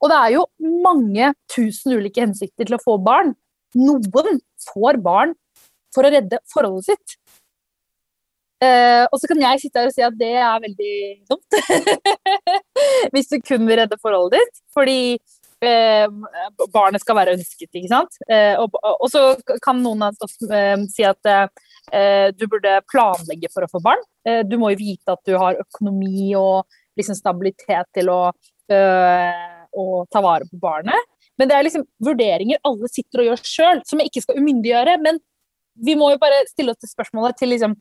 Og 0.00 0.08
det 0.08 0.18
er 0.18 0.34
jo 0.36 0.46
mange 0.84 1.32
tusen 1.52 1.96
ulike 1.96 2.22
hensikter 2.24 2.68
til 2.68 2.76
å 2.76 2.82
få 2.82 2.96
barn. 3.04 3.34
Noen 3.76 4.40
får 4.72 5.00
barn 5.04 5.34
for 5.94 6.06
å 6.06 6.12
redde 6.12 6.40
forholdet 6.52 6.92
sitt. 6.92 7.18
Uh, 8.60 9.06
og 9.08 9.16
så 9.16 9.28
kan 9.30 9.38
jeg 9.40 9.60
sitte 9.62 9.80
her 9.80 9.88
og 9.88 9.94
si 9.94 10.02
at 10.04 10.16
det 10.20 10.34
er 10.36 10.58
veldig 10.60 10.96
dumt. 11.30 11.54
Hvis 13.14 13.30
du 13.32 13.38
kun 13.40 13.64
vil 13.64 13.80
redde 13.80 13.96
forholdet 14.00 14.40
ditt. 14.40 14.60
Fordi 14.76 14.98
barnet 15.60 17.02
skal 17.02 17.18
være 17.18 17.34
ønsket, 17.36 17.68
ikke 17.68 17.90
sant. 17.90 18.16
Eh, 18.30 18.56
og, 18.56 18.76
og, 18.80 19.06
så 19.12 19.34
kan 19.64 19.82
noen 19.84 20.06
av 20.06 20.24
oss 20.24 20.38
eh, 20.48 20.76
si 20.92 21.04
at 21.04 21.26
eh, 21.30 22.30
du 22.32 22.46
burde 22.48 22.78
planlegge 22.90 23.50
for 23.52 23.66
å 23.66 23.70
få 23.70 23.82
barn. 23.84 24.00
Eh, 24.24 24.40
du 24.48 24.56
må 24.60 24.72
jo 24.72 24.80
vite 24.80 25.16
at 25.16 25.20
du 25.28 25.36
har 25.36 25.60
økonomi 25.60 26.30
og 26.38 26.64
liksom 26.98 27.18
stabilitet 27.18 27.90
til 27.96 28.08
å, 28.12 28.20
eh, 28.72 29.66
å 29.76 29.86
ta 30.10 30.24
vare 30.24 30.48
på 30.48 30.60
barnet. 30.62 31.08
Men 31.40 31.48
det 31.48 31.56
er 31.56 31.68
liksom 31.68 31.86
vurderinger 32.04 32.60
alle 32.68 32.88
sitter 32.92 33.22
og 33.22 33.30
gjør 33.30 33.44
sjøl, 33.48 33.84
som 33.88 34.00
jeg 34.00 34.10
ikke 34.10 34.24
skal 34.26 34.40
umyndiggjøre. 34.40 34.96
Men 35.04 35.20
vi 35.80 35.96
må 35.96 36.10
jo 36.12 36.20
bare 36.20 36.42
stille 36.48 36.74
oss 36.74 36.80
til 36.82 36.92
spørsmålet 36.92 37.38
til 37.40 37.52
liksom 37.54 37.76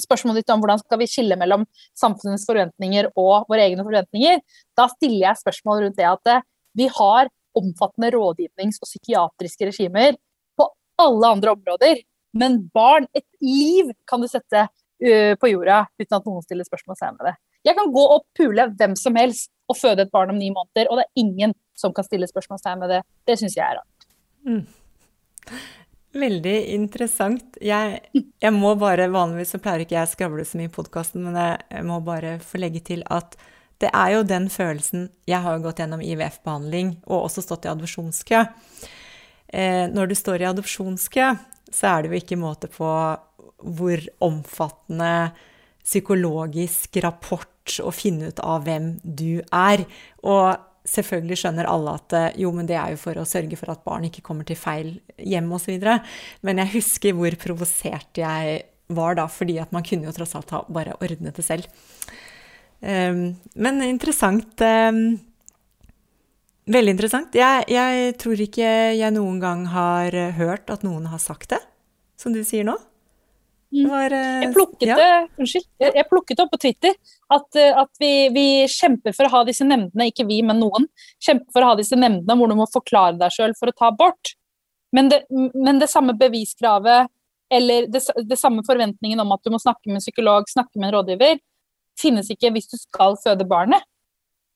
spørsmålet 0.00 0.40
ditt 0.40 0.52
om 0.54 0.62
hvordan 0.62 0.80
skal 0.80 1.00
vi 1.00 1.08
skille 1.10 1.36
mellom 1.36 1.66
samfunnets 1.98 2.46
forventninger 2.48 3.10
og 3.20 3.50
våre 3.50 3.66
egne 3.66 3.84
forventninger, 3.84 4.40
da 4.78 4.86
stiller 4.94 5.26
jeg 5.26 5.40
spørsmål 5.42 5.82
rundt 5.84 5.98
det 5.98 6.06
at 6.08 6.30
vi 6.78 6.88
har 6.94 7.30
omfattende 7.58 8.12
rådgivnings- 8.14 8.78
og 8.82 8.88
psykiatriske 8.88 9.70
regimer 9.70 10.18
på 10.58 10.68
alle 11.02 11.32
andre 11.36 11.54
områder. 11.56 12.02
Men 12.38 12.60
barn, 12.74 13.08
et 13.14 13.26
liv, 13.42 13.90
kan 14.06 14.22
du 14.22 14.28
sette 14.30 14.66
uh, 14.68 15.34
på 15.34 15.50
jorda 15.50 15.82
uten 15.98 16.18
at 16.18 16.28
noen 16.28 16.44
stiller 16.46 16.68
spørsmål 16.68 16.98
seg 17.00 17.16
med 17.16 17.30
det. 17.30 17.34
Jeg 17.66 17.76
kan 17.76 17.90
gå 17.92 18.04
og 18.14 18.24
pule 18.38 18.70
hvem 18.78 18.94
som 18.96 19.18
helst 19.20 19.50
og 19.70 19.78
føde 19.78 20.06
et 20.06 20.12
barn 20.14 20.32
om 20.32 20.38
ni 20.38 20.48
måneder, 20.54 20.88
og 20.88 20.98
det 20.98 21.06
er 21.06 21.22
ingen 21.22 21.52
som 21.78 21.92
kan 21.96 22.06
stille 22.06 22.28
spørsmålstegn 22.28 22.80
med 22.80 22.90
det. 22.94 23.02
Det 23.28 23.36
syns 23.40 23.56
jeg 23.58 23.66
er 23.66 23.78
rart. 23.80 24.08
Mm. 24.46 24.64
Veldig 26.20 26.56
interessant. 26.74 27.60
Jeg, 27.62 28.00
jeg, 28.16 28.52
må 28.56 28.72
bare, 28.80 29.06
Vanligvis 29.12 29.54
så 29.54 29.60
pleier 29.62 29.84
ikke 29.84 29.94
jeg 29.98 30.08
å 30.08 30.10
skravle 30.10 30.46
så 30.48 30.58
mye 30.58 30.70
i 30.70 30.74
podkasten, 30.74 31.22
men 31.22 31.38
jeg 31.38 31.86
må 31.86 32.00
bare 32.06 32.38
få 32.42 32.58
legge 32.62 32.82
til 32.88 33.04
at 33.06 33.36
det 33.80 33.90
er 33.96 34.14
jo 34.14 34.24
den 34.28 34.48
følelsen 34.52 35.08
Jeg 35.28 35.40
har 35.44 35.56
jo 35.56 35.64
gått 35.64 35.80
gjennom 35.80 36.02
IVF-behandling 36.04 36.98
og 37.06 37.26
også 37.26 37.44
stått 37.44 37.66
i 37.66 37.72
adopsjonskø. 37.72 38.42
Eh, 39.50 39.86
når 39.90 40.10
du 40.10 40.16
står 40.18 40.42
i 40.42 40.50
adopsjonskø, 40.50 41.28
så 41.72 41.92
er 41.92 42.02
det 42.02 42.10
jo 42.10 42.20
ikke 42.20 42.40
måte 42.40 42.70
på 42.72 42.90
hvor 43.60 44.02
omfattende 44.24 45.30
psykologisk 45.84 47.00
rapport 47.04 47.78
å 47.82 47.92
finne 47.94 48.30
ut 48.30 48.42
av 48.44 48.66
hvem 48.66 48.92
du 49.02 49.40
er. 49.40 49.84
Og 50.22 50.56
selvfølgelig 50.88 51.40
skjønner 51.42 51.68
alle 51.70 51.96
at 51.98 52.16
eh, 52.16 52.40
jo, 52.44 52.52
men 52.56 52.68
det 52.68 52.78
er 52.78 52.94
jo 52.94 53.02
for 53.02 53.20
å 53.20 53.28
sørge 53.28 53.58
for 53.60 53.72
at 53.72 53.84
barn 53.86 54.06
ikke 54.08 54.24
kommer 54.26 54.48
til 54.48 54.58
feil 54.60 54.94
hjem 55.16 55.50
osv. 55.56 55.80
Men 56.46 56.62
jeg 56.62 56.74
husker 56.76 57.16
hvor 57.16 57.36
provosert 57.40 58.20
jeg 58.20 58.60
var 58.90 59.16
da, 59.18 59.28
fordi 59.30 59.60
at 59.62 59.72
man 59.74 59.86
kunne 59.86 60.08
jo 60.08 60.14
tross 60.16 60.34
alt 60.38 60.52
ha 60.54 60.64
bare 60.68 60.98
ordnet 61.00 61.36
det 61.38 61.46
selv. 61.46 61.68
Ehm, 62.80 63.34
men 63.54 63.82
interessant. 63.86 64.60
Ehm, 64.64 65.18
veldig 66.70 66.96
interessant. 66.96 67.34
Jeg, 67.34 67.66
jeg, 67.68 68.14
tror 68.20 68.44
ikke 68.46 68.70
jeg 68.96 69.16
noen 69.16 69.40
gang 69.42 69.66
har 69.72 70.14
hørt 70.38 70.70
at 70.70 70.86
noen 70.86 71.10
har 71.12 71.22
sagt 71.22 71.52
det, 71.54 71.60
som 72.20 72.36
du 72.36 72.44
sier 72.46 72.66
nå. 72.68 72.78
Mm. 73.70 73.86
Var, 73.86 74.12
eh, 74.12 74.40
jeg, 74.42 74.52
plukket 74.54 74.88
ja. 74.88 74.96
det, 74.98 75.10
unnskyld, 75.38 75.66
jeg, 75.78 75.92
plukket 75.94 76.08
plukket 76.10 76.40
opp 76.42 76.48
på 76.50 76.58
Twitter 76.58 76.94
at, 77.30 77.46
eh, 77.54 77.76
at 77.78 78.00
vi, 78.02 78.10
vi, 78.34 78.46
kjemper 78.66 79.14
for 79.14 79.28
å 79.28 79.30
ha 79.36 79.42
disse 79.46 79.62
nemndene, 79.62 80.08
ikke 80.10 80.26
vi, 80.26 80.40
men 80.42 80.58
noen, 80.58 80.88
kjemper 81.22 81.54
for 81.54 81.62
å 81.62 81.68
ha 81.70 81.76
disse 81.78 81.98
nemndene 81.98 82.34
hvor 82.38 82.50
du 82.50 82.56
må 82.58 82.66
forklare 82.72 83.14
deg 83.20 83.36
sjøl 83.36 83.54
for 83.58 83.70
å 83.70 83.76
ta 83.76 83.92
abort. 83.92 84.34
Men 84.90 85.12
det, 85.12 85.20
men 85.30 85.78
det 85.78 85.86
samme 85.92 86.16
beviskravet 86.18 87.12
eller 87.54 87.86
det, 87.90 88.02
det, 88.26 88.38
samme 88.38 88.64
forventningen 88.66 89.22
om 89.22 89.36
at 89.36 89.46
du 89.46 89.54
må 89.54 89.58
snakke 89.62 89.86
med 89.86 90.00
en 90.00 90.04
psykolog, 90.04 90.50
snakke 90.50 90.78
med 90.78 90.88
en 90.88 90.96
rådgiver, 90.96 91.38
finnes 92.00 92.30
ikke 92.32 92.52
hvis 92.54 92.70
du 92.70 92.78
skal 92.80 93.18
føde 93.22 93.46
barnet. 93.48 93.84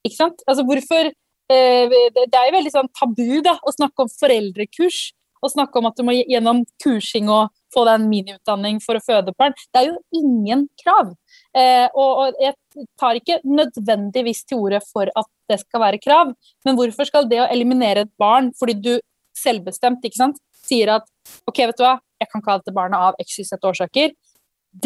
Ikke 0.04 0.18
sant? 0.18 0.44
Altså 0.48 0.64
hvorfor 0.68 1.10
eh, 1.10 1.92
Det 2.16 2.38
er 2.38 2.48
jo 2.48 2.56
veldig 2.58 2.72
sånn 2.72 2.90
tabu 2.96 3.40
da, 3.44 3.58
å 3.60 3.74
snakke 3.74 4.06
om 4.06 4.12
foreldrekurs. 4.12 5.10
Og 5.44 5.52
snakke 5.52 5.76
om 5.76 5.90
at 5.90 5.98
du 5.98 6.06
må 6.08 6.14
gjennom 6.16 6.62
kursing 6.80 7.28
og 7.28 7.52
få 7.74 7.82
deg 7.84 7.98
en 7.98 8.06
miniutdanning 8.08 8.78
for 8.80 8.96
å 8.96 9.02
føde 9.04 9.34
barn. 9.36 9.52
Det 9.74 9.82
er 9.82 9.90
jo 9.90 10.22
ingen 10.22 10.66
krav. 10.80 11.10
Eh, 11.52 11.84
og, 11.92 12.38
jeg 12.40 12.86
tar 13.00 13.18
ikke 13.18 13.40
nødvendigvis 13.44 14.44
til 14.48 14.62
orde 14.64 14.80
for 14.86 15.10
at 15.12 15.28
det 15.50 15.60
skal 15.60 15.82
være 15.82 16.00
krav, 16.00 16.32
men 16.64 16.78
hvorfor 16.78 17.08
skal 17.08 17.28
det 17.28 17.42
å 17.42 17.50
eliminere 17.52 18.06
et 18.06 18.14
barn 18.20 18.48
fordi 18.56 18.78
du 18.80 18.94
selvbestemt 19.36 20.04
ikke 20.06 20.22
sant, 20.22 20.40
sier 20.64 20.94
at 20.94 21.06
OK, 21.50 21.60
vet 21.60 21.76
du 21.76 21.84
hva, 21.84 21.98
jeg 22.22 22.30
kan 22.30 22.40
ikke 22.40 22.54
ha 22.54 22.62
dette 22.62 22.74
barnet 22.74 23.10
av 23.10 23.20
x, 23.20 23.36
årsaker, 23.54 24.14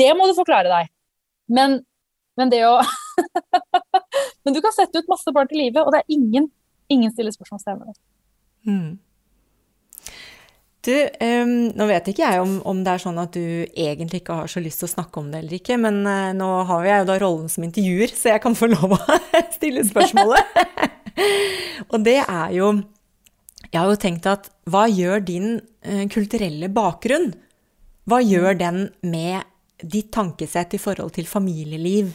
det 0.01 0.09
må 0.19 0.27
du 0.29 0.35
forklare 0.37 0.73
deg. 0.73 0.91
men, 1.55 1.79
men 2.39 2.53
det 2.53 2.63
å 2.69 2.79
Men 4.45 4.55
du 4.55 4.63
kan 4.65 4.73
sette 4.73 5.03
ut 5.03 5.11
masse 5.11 5.33
barn 5.35 5.49
til 5.51 5.61
livet, 5.61 5.83
og 5.83 5.93
det 5.93 6.01
er 6.01 6.15
ingen, 6.15 6.47
ingen 6.89 7.13
stiller 7.13 7.35
spørsmålstegn 7.35 7.83
ved 7.83 7.91
det. 7.91 7.99
Mm. 8.69 8.93
Du, 10.89 10.95
um, 10.95 11.55
nå 11.75 11.87
vet 11.91 12.07
ikke 12.09 12.23
jeg 12.23 12.41
om, 12.41 12.53
om, 12.69 12.79
det 12.87 12.95
er 12.95 13.03
sånn 13.03 13.19
at 13.21 13.35
du 13.35 13.67
egentlig 13.67 14.23
ikke 14.23 14.39
har 14.39 14.49
så 14.49 14.63
lyst 14.63 14.81
til 14.81 14.89
å 14.89 14.93
snakke 14.95 15.21
om 15.21 15.33
det 15.33 15.43
eller 15.43 15.57
ikke, 15.59 15.77
men 15.83 15.99
uh, 16.07 16.31
nå 16.37 16.49
har 16.71 16.87
jeg 16.87 17.03
jo 17.03 17.09
da 17.11 17.17
rollen 17.21 17.51
som 17.53 17.67
intervjuer, 17.67 18.15
så 18.15 18.33
jeg 18.33 18.43
kan 18.45 18.57
få 18.57 18.71
lov 18.77 18.95
å 18.97 19.01
stille 19.57 19.85
spørsmålet. 19.89 20.55
og 21.93 21.99
det 22.07 22.21
er 22.23 22.55
jo 22.55 22.71
Jeg 23.69 23.83
har 23.83 23.91
jo 23.91 24.01
tenkt 24.01 24.27
at 24.31 24.49
hva 24.71 24.87
gjør 24.89 25.21
din 25.29 25.59
uh, 25.59 26.07
kulturelle 26.15 26.71
bakgrunn? 26.73 27.33
Hva 28.09 28.23
gjør 28.25 28.57
den 28.57 28.87
med 29.05 29.45
ditt 29.83 30.09
tankesett 30.15 30.73
i 30.75 30.81
forhold 30.81 31.13
til 31.19 31.29
familieliv 31.29 32.15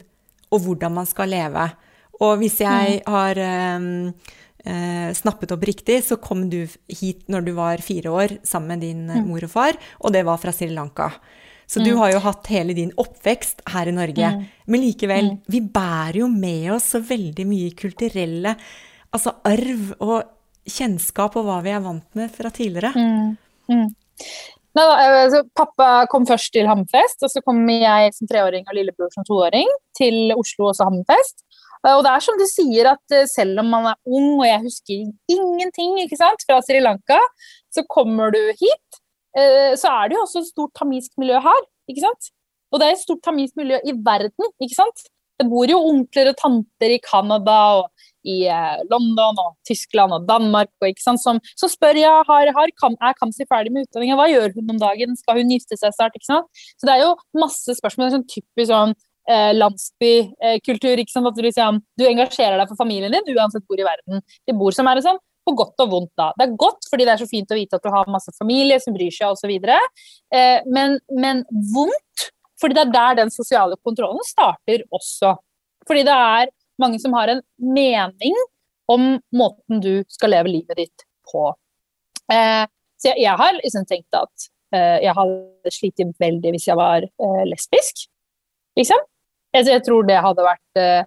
og 0.53 0.63
hvordan 0.65 0.95
man 0.99 1.09
skal 1.09 1.33
leve? 1.33 1.67
Og 2.21 2.37
hvis 2.39 2.59
jeg 2.61 2.99
mm. 3.01 3.11
har 3.11 3.41
um, 3.77 3.87
eh, 4.69 5.09
snappet 5.17 5.51
opp 5.55 5.65
riktig, 5.67 5.99
så 6.05 6.19
kom 6.21 6.45
du 6.51 6.61
hit 6.87 7.25
når 7.31 7.47
du 7.47 7.53
var 7.57 7.83
fire 7.83 8.13
år 8.13 8.37
sammen 8.45 8.75
med 8.75 8.85
din 8.85 9.07
mm. 9.09 9.25
mor 9.31 9.47
og 9.47 9.51
far, 9.51 9.79
og 9.99 10.13
det 10.13 10.23
var 10.27 10.39
fra 10.41 10.53
Sri 10.55 10.69
Lanka. 10.71 11.09
Så 11.65 11.81
mm. 11.81 11.85
du 11.87 11.91
har 11.97 12.13
jo 12.13 12.21
hatt 12.21 12.47
hele 12.53 12.75
din 12.77 12.93
oppvekst 13.01 13.65
her 13.73 13.89
i 13.89 13.95
Norge. 13.95 14.29
Mm. 14.37 14.47
Men 14.69 14.83
likevel, 14.85 15.29
mm. 15.33 15.43
vi 15.49 15.61
bærer 15.73 16.21
jo 16.21 16.29
med 16.29 16.73
oss 16.75 16.93
så 16.93 17.01
veldig 17.03 17.47
mye 17.49 17.73
kulturelle 17.79 18.57
altså 19.13 19.35
arv 19.45 19.91
og 20.03 20.69
kjennskap 20.69 21.35
og 21.39 21.47
hva 21.47 21.59
vi 21.65 21.73
er 21.73 21.83
vant 21.83 22.17
med 22.17 22.31
fra 22.33 22.51
tidligere. 22.53 22.93
Mm. 22.95 23.89
Nei, 24.73 24.83
da, 24.89 24.93
altså, 25.23 25.43
pappa 25.53 25.87
kom 26.09 26.23
først 26.25 26.49
til 26.55 26.65
Hammerfest, 26.65 27.21
og 27.21 27.29
så 27.29 27.43
kom 27.45 27.59
jeg 27.69 28.13
som 28.15 28.29
treåring 28.29 28.65
og 28.65 28.73
lillebror 28.73 29.11
som 29.13 29.25
toåring 29.27 29.69
til 29.97 30.33
Oslo 30.33 30.71
og 30.71 30.77
så 30.77 30.87
Hammerfest. 30.87 31.45
Og 31.91 32.01
det 32.05 32.13
er 32.13 32.23
som 32.23 32.37
du 32.39 32.45
sier, 32.47 32.87
at 32.93 33.13
eh, 33.13 33.27
selv 33.27 33.59
om 33.59 33.69
man 33.73 33.89
er 33.91 33.97
ung, 34.07 34.37
og 34.39 34.45
jeg 34.47 34.61
husker 34.63 35.03
ingenting 35.35 35.97
ikke 36.05 36.17
sant, 36.19 36.45
fra 36.47 36.61
Sri 36.63 36.79
Lanka, 36.79 37.19
så 37.75 37.83
kommer 37.91 38.31
du 38.33 38.39
hit, 38.55 38.99
eh, 39.35 39.75
så 39.79 39.91
er 39.91 40.09
det 40.09 40.17
jo 40.17 40.23
også 40.23 40.41
et 40.41 40.51
stort 40.53 40.73
tamisk 40.79 41.11
miljø 41.21 41.41
her. 41.43 41.65
ikke 41.91 42.05
sant? 42.05 42.31
Og 42.71 42.79
det 42.79 42.87
er 42.87 42.95
et 42.95 43.03
stort 43.03 43.21
tamisk 43.27 43.59
miljø 43.59 43.77
i 43.83 43.93
verden, 43.93 44.53
ikke 44.63 44.77
sant? 44.79 45.05
Det 45.37 45.49
bor 45.51 45.67
jo 45.69 45.81
onkler 45.89 46.31
og 46.31 46.39
tanter 46.39 46.95
i 46.95 47.01
Canada 47.03 47.57
og 47.81 47.89
i 48.23 48.43
eh, 48.51 48.83
London 48.91 49.39
og 49.41 49.55
Tyskland 49.67 50.15
og 50.15 50.27
Danmark. 50.27 50.71
Og? 50.83 51.01
Som, 51.03 51.39
så 51.59 51.69
spør 51.71 51.99
jeg 51.99 52.27
har, 52.29 52.51
har, 52.57 52.73
er 52.73 53.17
Kamzy 53.19 53.47
ferdig 53.49 53.73
med 53.73 53.87
utdanninga, 53.87 54.17
hva 54.19 54.29
gjør 54.31 54.55
hun 54.57 54.75
om 54.75 54.81
dagen, 54.81 55.17
skal 55.19 55.41
hun 55.41 55.51
gifte 55.53 55.79
seg 55.79 55.95
snart? 55.95 56.19
Så 56.77 56.87
det 56.87 56.95
er 56.95 57.03
jo 57.05 57.15
masse 57.39 57.75
spørsmål. 57.79 58.13
Sånn 58.13 58.27
typisk 58.29 58.71
sånn 58.71 58.95
eh, 59.29 59.51
landsbykultur. 59.57 61.03
At 61.03 61.37
du, 61.37 61.45
liksom, 61.45 61.83
du 61.99 62.07
engasjerer 62.07 62.59
deg 62.59 62.71
for 62.71 62.79
familien 62.79 63.13
din 63.13 63.37
uansett 63.37 63.67
hvor 63.67 63.79
i 63.79 63.87
verden 63.87 64.23
de 64.23 64.57
bor. 64.57 64.75
som 64.75 64.89
er 64.89 65.03
sånn, 65.03 65.21
på 65.43 65.55
godt 65.59 65.83
og 65.83 65.89
vondt, 65.91 66.13
da. 66.19 66.29
Det 66.39 66.45
er 66.45 66.59
godt 66.59 66.87
fordi 66.89 67.07
det 67.07 67.15
er 67.15 67.23
så 67.23 67.27
fint 67.27 67.51
å 67.51 67.57
vite 67.57 67.75
at 67.75 67.83
du 67.83 67.91
har 67.91 68.11
masse 68.11 68.31
familie 68.37 68.79
som 68.79 68.95
bryr 68.95 69.11
seg 69.11 69.33
osv. 69.35 69.51
Eh, 69.51 70.59
men, 70.71 70.99
men 71.11 71.43
vondt 71.73 72.29
fordi 72.61 72.77
det 72.77 72.83
er 72.85 72.93
der 72.93 73.17
den 73.23 73.33
sosiale 73.33 73.75
kontrollen 73.83 74.23
starter 74.23 74.85
også. 74.93 75.33
Fordi 75.87 76.05
det 76.07 76.15
er 76.15 76.51
mange 76.81 76.99
som 77.01 77.13
har 77.17 77.31
en 77.31 77.41
mening 77.57 78.37
om 78.91 79.17
måten 79.35 79.81
du 79.83 80.03
skal 80.11 80.33
leve 80.35 80.51
livet 80.51 80.79
ditt 80.79 81.05
på. 81.31 81.49
Eh, 82.31 82.65
så 82.99 83.11
jeg, 83.11 83.23
jeg, 83.25 83.35
har 83.39 83.57
liksom 83.59 83.87
tenkt 83.87 84.17
at 84.17 84.47
eh, 84.75 84.99
jeg 85.05 85.15
hadde 85.17 85.73
slitt 85.75 86.03
veldig 86.19 86.53
hvis 86.55 86.69
jeg 86.69 86.79
var 86.79 87.05
eh, 87.05 87.43
lesbisk, 87.49 88.05
liksom. 88.79 89.03
Jeg, 89.53 89.67
jeg 89.69 89.83
tror 89.85 90.07
det 90.07 90.21
hadde 90.23 90.47
vært 90.47 90.81
eh, 90.81 91.05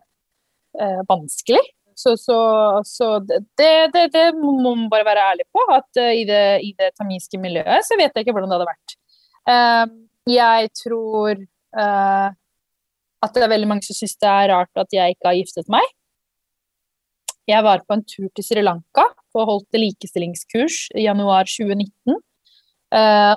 eh, 0.80 1.02
vanskelig. 1.08 1.64
Så, 1.96 2.12
så, 2.20 2.38
så 2.84 3.06
det, 3.24 3.38
det, 3.94 4.02
det, 4.12 4.26
må 4.36 4.58
man 4.60 4.90
bare 4.92 5.06
være 5.06 5.28
ærlig 5.32 5.46
på. 5.48 5.62
At 5.72 5.88
uh, 5.96 6.10
i, 6.12 6.26
det, 6.28 6.42
i 6.60 6.74
det 6.76 6.90
tamiske 7.00 7.40
miljøet 7.40 7.86
så 7.88 7.96
vet 7.96 8.12
jeg 8.12 8.26
ikke 8.26 8.34
hvordan 8.36 8.52
det 8.52 8.58
hadde 8.58 8.68
vært. 8.68 9.94
Jeg 10.28 10.68
tror 10.76 11.40
at 13.26 13.36
det 13.36 13.44
er 13.44 13.52
veldig 13.52 13.68
mange 13.70 13.86
som 13.86 13.96
syns 13.98 14.16
det 14.22 14.30
er 14.30 14.50
rart 14.54 14.82
at 14.82 14.94
jeg 14.94 15.16
ikke 15.16 15.28
har 15.28 15.38
giftet 15.38 15.70
meg. 15.72 15.84
Jeg 17.46 17.62
var 17.62 17.84
på 17.86 17.94
en 17.94 18.04
tur 18.06 18.26
til 18.34 18.46
Sri 18.46 18.62
Lanka 18.64 19.04
og 19.36 19.50
holdt 19.50 19.78
likestillingskurs 19.78 20.86
i 20.96 21.04
januar 21.04 21.46
2019. 21.46 22.16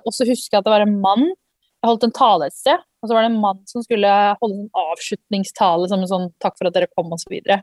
og 0.06 0.12
så 0.16 0.26
husker 0.30 0.56
jeg 0.56 0.62
at 0.62 0.68
det 0.68 0.74
var 0.74 0.86
en 0.86 1.00
mann 1.02 1.26
Jeg 1.28 1.88
holdt 1.90 2.04
en 2.06 2.14
tale 2.16 2.48
et 2.48 2.56
sted 2.56 2.80
og 3.00 3.08
så 3.08 3.16
var 3.16 3.24
det 3.24 3.32
en 3.32 3.42
mann 3.42 3.60
som 3.70 3.84
skulle 3.84 4.10
holde 4.42 4.56
en 4.58 4.72
avslutningstale 4.82 5.88
som 5.92 6.02
en 6.04 6.12
sånn 6.12 6.32
'takk 6.44 6.58
for 6.58 6.68
at 6.68 6.76
dere 6.76 6.92
kom', 6.92 7.14
osv. 7.16 7.24
Så, 7.24 7.30
videre. 7.32 7.62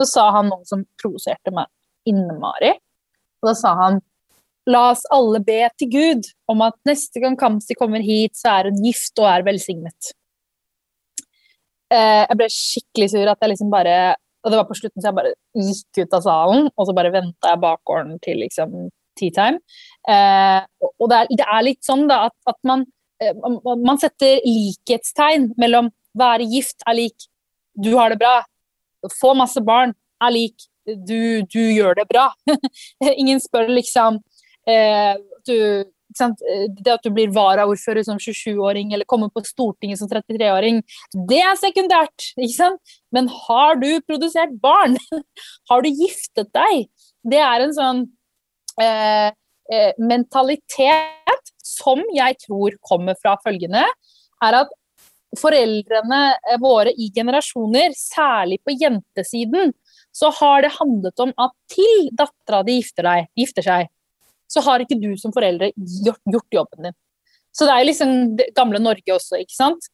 så 0.00 0.06
sa 0.10 0.30
han 0.32 0.48
noe 0.50 0.64
som 0.66 0.84
provoserte 0.98 1.52
meg 1.54 1.68
innmari. 2.06 2.72
Og 3.42 3.50
da 3.50 3.54
sa 3.54 3.74
han 3.82 4.00
La 4.70 4.92
oss 4.92 5.02
alle 5.10 5.40
be 5.42 5.68
til 5.74 5.88
Gud 5.90 6.26
om 6.46 6.60
at 6.62 6.76
neste 6.86 7.18
gang 7.18 7.34
Kamzy 7.36 7.74
kommer 7.74 7.98
hit, 7.98 8.36
så 8.38 8.60
er 8.60 8.70
hun 8.70 8.84
gift 8.84 9.18
og 9.18 9.26
er 9.26 9.42
velsignet. 9.42 10.12
Eh, 11.92 12.22
jeg 12.24 12.38
ble 12.40 12.48
skikkelig 12.52 13.08
sur 13.12 13.30
at 13.32 13.44
jeg 13.44 13.52
liksom 13.52 13.72
bare 13.72 14.14
Og 14.42 14.50
det 14.50 14.58
var 14.58 14.66
på 14.66 14.74
slutten, 14.74 14.98
så 14.98 15.10
jeg 15.10 15.14
bare 15.14 15.34
gikk 15.54 15.98
ut 16.02 16.14
av 16.16 16.22
salen, 16.24 16.64
og 16.74 16.86
så 16.88 16.94
bare 16.96 17.12
venta 17.14 17.52
jeg 17.52 17.60
bakgården 17.62 18.16
til 18.24 18.40
liksom 18.42 18.72
tea 19.14 19.30
time. 19.36 19.60
Eh, 20.10 20.88
og 20.98 21.06
det 21.12 21.20
er, 21.20 21.28
det 21.30 21.46
er, 21.46 21.60
litt 21.62 21.78
sånn 21.86 22.08
da 22.10 22.24
at, 22.26 22.34
at 22.50 22.58
man 22.66 22.82
Eh, 23.22 23.34
man 23.86 24.00
setter 24.00 24.40
likhetstegn 24.46 25.52
mellom 25.60 25.90
være 26.18 26.46
gift 26.50 26.82
er 26.88 26.98
lik 26.98 27.28
du 27.72 27.94
har 27.96 28.12
det 28.12 28.20
bra, 28.20 28.42
få 29.20 29.32
masse 29.38 29.60
barn 29.64 29.94
er 30.22 30.34
lik 30.34 30.66
du, 30.84 31.42
du 31.46 31.60
gjør 31.60 31.94
det 32.00 32.04
bra. 32.10 32.26
Ingen 33.20 33.40
spør 33.40 33.70
liksom 33.70 34.18
eh, 34.68 35.14
du, 35.46 35.56
Det 36.18 36.92
at 36.92 37.04
du 37.04 37.10
blir 37.14 37.32
varaordfører 37.34 38.04
som 38.06 38.20
27-åring 38.20 38.92
eller 38.92 39.08
kommer 39.08 39.30
på 39.32 39.44
Stortinget 39.46 40.00
som 40.00 40.10
33-åring, 40.10 40.82
det 41.30 41.40
er 41.42 41.60
sekundært. 41.60 42.32
ikke 42.36 42.56
sant? 42.56 42.96
Men 43.14 43.30
har 43.46 43.80
du 43.80 43.90
produsert 44.06 44.54
barn? 44.62 44.98
har 45.70 45.84
du 45.84 45.90
giftet 45.90 46.52
deg? 46.54 46.88
Det 47.22 47.40
er 47.40 47.64
en 47.64 47.74
sånn 47.76 48.04
eh, 48.82 49.30
eh, 49.72 49.92
mentalitet 50.02 51.52
som 51.62 52.02
jeg 52.14 52.38
tror 52.44 52.76
kommer 52.84 53.16
fra 53.20 53.36
følgende, 53.44 53.84
er 54.42 54.58
at 54.64 54.72
foreldrene 55.38 56.22
eh, 56.34 56.58
våre 56.60 56.92
i 56.92 57.08
generasjoner, 57.14 57.94
særlig 57.96 58.60
på 58.66 58.76
jentesiden, 58.76 59.72
så 60.12 60.32
har 60.40 60.64
det 60.64 60.74
handlet 60.76 61.24
om 61.24 61.32
at 61.40 61.54
til 61.72 62.10
dattera 62.18 62.60
di 62.66 62.76
gifter, 62.80 63.08
gifter, 63.38 63.64
seg, 63.64 63.88
så 64.52 64.62
har 64.66 64.84
ikke 64.84 65.00
du 65.00 65.12
som 65.20 65.32
foreldre 65.34 65.70
gjort, 65.76 66.20
gjort, 66.28 66.48
jobben 66.52 66.88
din. 66.88 66.96
Så 67.52 67.68
det 67.68 67.74
er 67.74 67.88
liksom 67.88 68.14
det 68.38 68.48
gamle 68.56 68.80
Norge 68.82 69.14
også, 69.14 69.40
ikke 69.40 69.56
sant. 69.56 69.88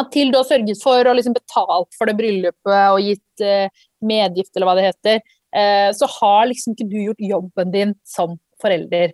At 0.00 0.10
til 0.14 0.32
du 0.32 0.38
har 0.38 0.48
sørget 0.48 0.80
for 0.80 1.08
og 1.08 1.16
liksom 1.16 1.36
betalt 1.36 1.96
for 1.96 2.08
det 2.08 2.16
bryllupet 2.18 2.78
og 2.94 3.02
gitt 3.04 3.44
eh, 3.44 3.72
medgift, 4.04 4.52
eller 4.54 4.68
hva 4.68 4.76
det 4.78 4.86
heter, 4.88 5.20
eh, 5.56 5.88
så 5.96 6.08
har 6.18 6.48
liksom 6.48 6.76
ikke 6.76 6.88
du 6.88 6.98
gjort 7.08 7.26
jobben 7.30 7.74
din 7.74 7.96
som 8.08 8.36
forelder. 8.60 9.12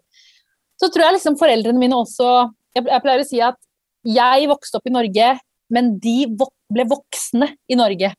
Så 0.78 0.90
tror 0.92 1.08
jeg 1.08 1.18
liksom 1.18 1.38
foreldrene 1.40 1.80
mine 1.80 1.98
også 1.98 2.28
jeg, 2.76 2.84
jeg 2.84 3.02
pleier 3.02 3.22
å 3.22 3.26
si 3.26 3.40
at 3.42 3.58
jeg 4.06 4.50
vokste 4.50 4.78
opp 4.78 4.86
i 4.86 4.94
Norge, 4.94 5.30
men 5.72 5.96
de 6.02 6.18
vok 6.38 6.52
ble 6.70 6.86
voksne 6.90 7.48
i 7.70 7.78
Norge. 7.78 8.12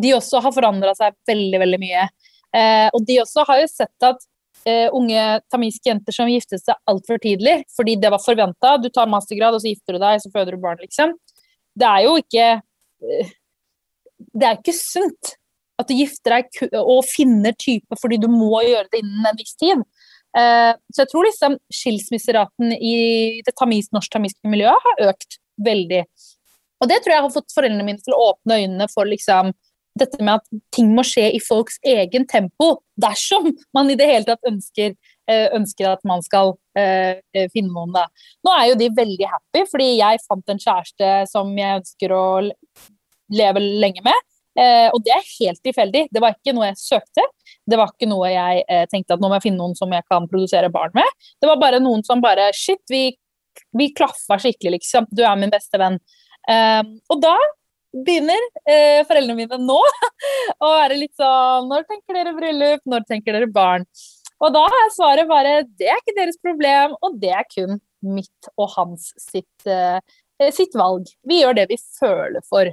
De 0.00 0.12
også 0.16 0.40
har 0.44 0.54
forandra 0.56 0.92
seg 0.96 1.16
veldig, 1.28 1.60
veldig 1.62 1.80
mye. 1.80 2.06
Eh, 2.56 2.88
og 2.96 3.04
de 3.06 3.18
også 3.22 3.44
har 3.48 3.60
jo 3.62 3.70
sett 3.70 4.06
at 4.08 4.24
eh, 4.68 4.88
unge 4.96 5.24
tamilske 5.52 5.90
jenter 5.90 6.14
som 6.14 6.30
giftet 6.30 6.62
seg 6.62 6.78
altfor 6.90 7.20
tidlig, 7.22 7.60
fordi 7.76 7.96
det 8.00 8.10
var 8.12 8.22
forventa. 8.22 8.76
Du 8.82 8.88
tar 8.92 9.10
mastergrad, 9.10 9.56
og 9.56 9.62
så 9.62 9.72
gifter 9.72 9.96
du 9.96 10.02
deg, 10.02 10.22
så 10.22 10.32
føder 10.34 10.56
du 10.56 10.62
barn, 10.62 10.80
liksom. 10.82 11.14
Det 11.80 11.86
er 11.86 12.04
jo 12.04 12.16
ikke 12.18 12.46
uh, 12.58 13.28
Det 14.18 14.46
er 14.46 14.56
ikke 14.58 14.74
sunt 14.74 15.36
at 15.80 15.88
du 15.88 15.94
gifter 15.96 16.34
deg 16.34 16.80
og 16.82 17.06
finner 17.08 17.54
type 17.56 17.96
fordi 17.96 18.18
du 18.20 18.26
må 18.28 18.58
gjøre 18.66 18.90
det 18.92 19.00
innen 19.00 19.28
en 19.30 19.38
viss 19.38 19.54
tid. 19.56 19.80
Uh, 20.36 20.74
så 20.92 21.04
jeg 21.04 21.10
tror 21.12 21.26
liksom 21.26 21.56
skilsmisseraten 21.72 22.74
i 22.76 22.96
det 23.46 23.54
tamis, 23.56 23.88
norsk-tamilske 23.94 24.50
miljøet 24.50 24.84
har 24.86 25.06
økt 25.08 25.40
veldig. 25.64 26.02
Og 26.80 26.88
det 26.90 27.00
tror 27.00 27.14
jeg 27.14 27.24
har 27.24 27.32
fått 27.32 27.54
foreldrene 27.54 27.86
mine 27.86 28.04
til 28.04 28.16
å 28.16 28.30
åpne 28.30 28.60
øynene 28.60 28.88
for 28.92 29.08
liksom 29.08 29.54
dette 30.00 30.20
med 30.22 30.38
at 30.38 30.62
ting 30.74 30.92
må 30.96 31.04
skje 31.06 31.26
i 31.36 31.40
folks 31.42 31.78
egen 31.86 32.26
tempo, 32.28 32.72
dersom 33.00 33.50
man 33.76 33.90
i 33.90 33.96
det 33.98 34.08
hele 34.08 34.26
tatt 34.28 34.48
ønsker, 34.48 34.94
eh, 35.30 35.46
ønsker 35.56 35.90
at 35.92 36.02
man 36.08 36.24
skal 36.24 36.54
uh, 36.78 37.44
finne 37.54 37.70
noen. 37.70 37.92
Da. 37.94 38.06
Nå 38.46 38.54
er 38.56 38.70
jo 38.70 38.80
de 38.80 38.90
veldig 38.96 39.28
happy, 39.30 39.64
fordi 39.70 39.92
jeg 39.98 40.24
fant 40.26 40.52
en 40.52 40.62
kjæreste 40.62 41.12
som 41.30 41.52
jeg 41.58 41.82
ønsker 41.82 42.14
å 42.16 42.24
leve 43.30 43.62
lenge 43.62 44.02
med. 44.04 44.26
Og 44.60 44.98
det 45.06 45.12
er 45.14 45.28
helt 45.38 45.60
tilfeldig. 45.64 46.00
Det 46.12 46.20
var 46.20 46.34
ikke 46.34 46.52
noe 46.52 46.66
jeg 46.66 46.80
søkte. 46.80 47.22
Det 47.70 47.78
var 47.78 47.92
ikke 47.94 48.08
noe 48.10 48.28
jeg 48.28 48.64
eh, 48.66 48.82
tenkte 48.90 49.14
at 49.14 49.22
nå 49.22 49.30
må 49.30 49.38
jeg 49.38 49.44
finne 49.46 49.62
noen 49.62 49.76
som 49.78 49.94
jeg 49.94 50.04
kan 50.10 50.26
produsere 50.28 50.68
barn 50.74 50.92
med. 50.98 51.06
Det 51.40 51.48
var 51.48 51.60
bare 51.62 51.78
noen 51.80 52.02
som 52.04 52.20
bare 52.20 52.48
Shit, 52.58 52.82
vi, 52.90 53.04
vi 53.78 53.86
klaffa 53.96 54.40
skikkelig, 54.42 54.80
liksom. 54.80 55.06
Du 55.14 55.22
er 55.22 55.38
min 55.40 55.54
beste 55.54 55.80
venn. 55.80 55.96
Og 56.50 57.22
da 57.22 57.36
begynner 57.90 58.40
eh, 58.68 59.02
foreldrene 59.08 59.36
mine 59.38 59.58
nå 59.62 59.78
å 60.64 60.70
være 60.76 60.98
litt 61.00 61.14
sånn 61.18 61.68
Når 61.70 61.86
tenker 61.88 62.18
dere 62.18 62.34
bryllup? 62.36 62.82
Når 62.88 63.06
tenker 63.08 63.36
dere 63.36 63.50
barn? 63.50 63.86
Og 64.40 64.52
da 64.54 64.64
er 64.64 64.92
svaret 64.94 65.28
bare 65.28 65.60
det 65.76 65.90
er 65.90 66.00
ikke 66.00 66.16
deres 66.16 66.38
problem, 66.40 66.94
og 67.04 67.18
det 67.20 67.32
er 67.36 67.48
kun 67.50 67.80
mitt 68.00 68.52
og 68.56 68.70
hans 68.78 69.10
sitt, 69.20 69.66
eh, 69.68 70.00
sitt 70.56 70.76
valg. 70.78 71.10
Vi 71.28 71.42
gjør 71.42 71.58
det 71.58 71.66
vi 71.68 71.76
føler 71.98 72.40
for. 72.48 72.70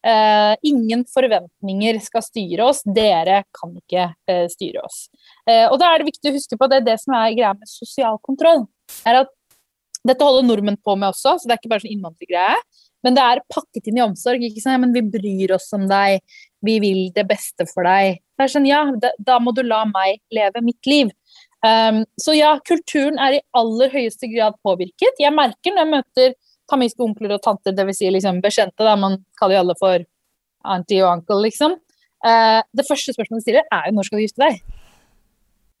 Eh, 0.00 0.54
ingen 0.64 1.04
forventninger 1.12 1.98
skal 2.00 2.24
styre 2.24 2.70
oss, 2.70 2.80
dere 2.86 3.42
kan 3.52 3.74
ikke 3.76 4.06
uh, 4.16 4.46
styre 4.48 4.80
oss. 4.86 5.02
og 5.44 5.76
da 5.82 5.90
er 5.90 6.00
det 6.00 6.08
viktig 6.08 6.30
å 6.30 6.38
huske 6.38 6.56
på 6.56 6.70
det, 6.72 6.86
det 6.86 6.96
som 7.02 7.18
er 7.18 7.34
greia 7.36 7.52
med 7.52 7.68
sosial 7.68 8.16
kontroll. 8.24 8.64
er 9.04 9.20
at 9.20 9.34
Dette 10.06 10.24
holder 10.24 10.46
nordmenn 10.48 10.78
på 10.80 10.94
med 10.96 11.10
også, 11.12 11.36
så 11.36 11.48
det 11.48 11.54
er 11.54 11.60
ikke 11.60 11.72
bare 11.72 11.84
sånn 11.84 11.94
innvandrergreie. 11.94 12.60
Men 13.04 13.16
det 13.16 13.24
er 13.24 13.42
pakket 13.52 13.88
inn 13.88 13.98
i 14.00 14.04
omsorg. 14.04 14.42
ikke 14.44 14.62
sant? 14.62 14.80
Men 14.82 14.92
vi 14.96 15.02
bryr 15.18 15.54
oss 15.56 15.68
om 15.76 15.86
deg, 15.90 16.20
vi 16.64 16.76
vil 16.82 17.00
det 17.16 17.24
beste 17.28 17.66
for 17.70 17.88
deg. 17.88 18.20
Det 18.36 18.46
er 18.46 18.52
sånn, 18.52 18.68
ja, 18.68 18.82
da, 19.18 19.38
må 19.40 19.54
du 19.56 19.62
la 19.64 19.82
meg 19.88 20.20
leve 20.34 20.62
mitt 20.64 20.88
liv. 20.88 21.12
Um, 21.64 22.02
så 22.20 22.32
ja, 22.36 22.54
kulturen 22.64 23.20
er 23.20 23.36
i 23.36 23.42
aller 23.56 23.92
høyeste 23.92 24.30
grad 24.32 24.56
påvirket. 24.64 25.20
Jeg 25.20 25.32
merker 25.36 25.74
når 25.74 25.84
jeg 25.84 25.92
møter 25.94 26.36
tamilske 26.70 27.04
onkler 27.04 27.36
og 27.36 27.44
tanter, 27.44 27.74
dvs. 27.76 28.00
Si 28.00 28.12
liksom 28.12 28.40
bekjente, 28.44 28.84
da, 28.84 28.96
man 29.00 29.18
kaller 29.40 29.58
jo 29.58 29.62
alle 29.64 29.78
for 29.80 30.04
auntie 30.70 31.00
og 31.04 31.18
uncle, 31.18 31.40
liksom. 31.44 31.76
Uh, 32.20 32.60
det 32.76 32.84
første 32.88 33.16
spørsmålet 33.16 33.40
de 33.40 33.48
stiller, 33.48 33.68
er 33.72 33.88
jo 33.88 33.96
når 33.96 34.08
skal 34.08 34.20
du 34.20 34.26
gifte 34.26 34.44
deg? 34.44 34.79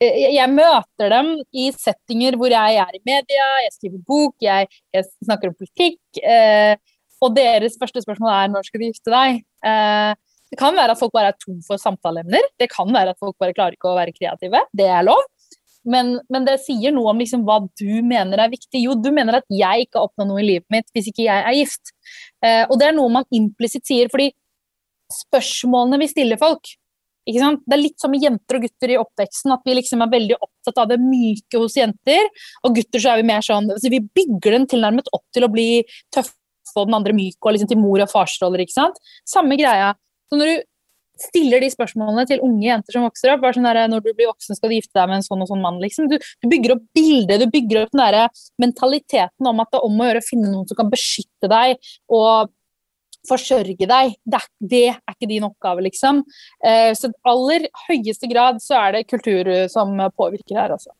Jeg, 0.00 0.30
jeg 0.32 0.48
møter 0.54 1.12
dem 1.12 1.34
i 1.52 1.66
settinger 1.76 2.38
hvor 2.40 2.52
jeg 2.52 2.78
er 2.80 2.96
i 2.96 3.02
media, 3.04 3.48
jeg 3.66 3.74
skriver 3.74 4.00
bok, 4.08 4.34
jeg, 4.40 4.70
jeg 4.96 5.08
snakker 5.26 5.50
om 5.50 5.58
politikk. 5.58 6.00
Eh, 6.24 6.72
og 7.20 7.34
deres 7.36 7.76
første 7.80 8.00
spørsmål 8.00 8.32
er 8.32 8.52
når 8.52 8.64
skal 8.64 8.80
du 8.80 8.86
gifte 8.86 9.12
deg? 9.12 9.42
Eh, 9.68 10.12
det 10.50 10.58
kan 10.58 10.74
være 10.74 10.96
at 10.96 11.00
folk 11.02 11.12
bare 11.14 11.34
er 11.34 11.36
tom 11.38 11.60
for 11.66 11.78
samtaleemner. 11.78 12.48
Det 12.58 12.70
kan 12.72 12.88
være 12.90 13.12
at 13.12 13.20
folk 13.20 13.36
bare 13.38 13.54
klarer 13.54 13.76
ikke 13.76 13.92
å 13.92 13.98
være 13.98 14.16
kreative. 14.16 14.64
Det 14.76 14.88
er 14.88 15.04
lov. 15.06 15.20
Men, 15.84 16.16
men, 16.28 16.44
det 16.44 16.58
sier 16.64 16.92
noe 16.92 17.12
om 17.12 17.20
liksom 17.20 17.44
hva 17.46 17.60
du 17.80 18.00
mener 18.04 18.40
er 18.40 18.52
viktig. 18.52 18.82
Jo, 18.82 18.96
du 18.96 19.08
mener 19.14 19.38
at 19.38 19.46
jeg 19.52 19.86
ikke 19.86 20.00
har 20.00 20.08
oppnådd 20.08 20.28
noe 20.32 20.42
i 20.42 20.48
livet 20.48 20.66
mitt 20.72 20.88
hvis 20.96 21.08
ikke 21.12 21.24
jeg 21.28 21.46
er 21.46 21.56
gift. 21.56 21.92
Eh, 22.44 22.64
og 22.66 22.80
det 22.80 22.90
er 22.90 22.96
noe 22.96 23.12
man 23.20 23.28
implisitt 23.36 23.86
sier, 23.88 24.10
fordi 24.12 24.32
spørsmålene 25.10 26.00
vi 26.02 26.08
stiller 26.10 26.40
folk 26.40 26.72
Det 27.26 27.74
er 27.76 27.80
litt 27.80 28.00
som 28.00 28.12
med 28.12 28.24
jenter 28.24 28.58
og 28.58 28.64
gutter 28.66 28.92
i 28.94 28.98
oppveksten, 29.00 29.52
at 29.54 29.66
vi 29.66 29.76
liksom 29.76 30.02
er 30.02 30.12
veldig 30.12 30.38
opptatt 30.40 30.80
av 30.82 30.90
det 30.90 31.00
myke 31.02 31.60
hos 31.60 31.76
jenter. 31.78 32.30
Og 32.64 32.76
gutter 32.78 33.02
så 33.02 33.12
er 33.12 33.20
vi 33.20 33.28
mer 33.30 33.44
sånn 33.44 33.70
altså 33.70 33.92
Vi 33.92 34.00
bygger 34.00 34.56
den 34.56 34.68
tilnærmet 34.70 35.10
opp 35.16 35.26
til 35.34 35.46
å 35.46 35.52
bli 35.52 35.84
tøff 36.14 36.32
og 36.76 36.86
den 36.86 36.96
andre 37.00 37.14
myk 37.16 37.38
og 37.42 37.56
liksom 37.56 37.70
til 37.70 37.80
mor- 37.80 38.02
og 38.04 38.10
farsroller. 38.12 38.62
ikke 38.62 38.76
sant? 38.76 38.98
Samme 39.26 39.58
greia. 39.58 39.94
Så 40.30 40.38
når 40.38 40.52
du 40.52 40.66
stiller 41.20 41.62
de 41.62 41.70
spørsmålene 41.72 42.24
til 42.28 42.42
unge 42.44 42.64
jenter 42.66 42.96
som 42.96 43.04
vokser 43.06 43.34
opp. 43.34 43.44
Sånn 43.54 43.68
der, 43.68 43.82
når 43.90 44.04
du 44.04 44.12
blir 44.12 44.30
voksen, 44.30 44.56
skal 44.56 44.72
du 44.72 44.76
gifte 44.78 44.96
deg 44.96 45.10
med 45.10 45.20
en 45.20 45.26
sånn 45.26 45.44
og 45.44 45.50
sånn 45.50 45.64
mann. 45.64 45.80
Liksom. 45.82 46.08
Du, 46.10 46.16
du, 46.16 46.48
bygger 46.50 46.76
opp 46.76 46.86
bildet, 46.96 47.42
du 47.42 47.50
bygger 47.52 47.82
opp 47.82 47.92
den 47.94 48.04
der 48.04 48.46
mentaliteten 48.62 49.50
om 49.50 49.60
at 49.62 49.72
det 49.72 49.80
er 49.80 49.90
om 49.90 50.00
å 50.00 50.08
gjøre 50.08 50.22
å 50.22 50.28
finne 50.30 50.52
noen 50.52 50.70
som 50.70 50.80
kan 50.80 50.92
beskytte 50.92 51.50
deg 51.50 51.76
og 52.16 52.54
forsørge 53.28 53.88
deg. 53.88 54.14
Det 54.24 54.38
er, 54.38 54.48
det 54.72 54.84
er 54.92 55.14
ikke 55.14 55.28
din 55.30 55.46
oppgave, 55.48 55.84
liksom. 55.86 56.22
Eh, 56.64 56.92
så 56.96 57.10
i 57.10 57.18
aller 57.32 57.68
høyeste 57.88 58.30
grad 58.30 58.62
så 58.64 58.78
er 58.80 58.96
det 58.96 59.08
kultur 59.10 59.50
som 59.72 59.96
påvirker 60.16 60.62
her, 60.62 60.76
altså. 60.78 60.94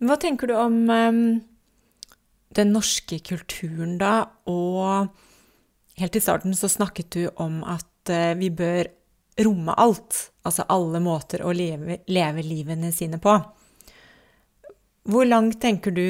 Hva 0.00 0.16
tenker 0.16 0.48
du 0.48 0.54
om 0.56 0.76
um, 0.88 1.24
den 2.56 2.72
norske 2.72 3.18
kulturen, 3.20 3.98
da? 4.00 4.30
Og 4.48 5.10
helt 6.00 6.16
i 6.16 6.22
starten 6.24 6.56
så 6.56 6.70
snakket 6.72 7.12
du 7.12 7.22
om 7.36 7.60
at 7.68 8.12
uh, 8.12 8.32
vi 8.40 8.48
bør 8.48 8.88
romme 9.44 9.76
alt. 9.76 10.16
Altså 10.48 10.64
alle 10.72 11.02
måter 11.04 11.44
å 11.44 11.52
leve, 11.52 12.00
leve 12.08 12.44
livene 12.44 12.92
sine 12.96 13.20
på. 13.20 13.36
Hvor 15.10 15.28
langt 15.28 15.60
tenker 15.60 15.92
du 15.92 16.06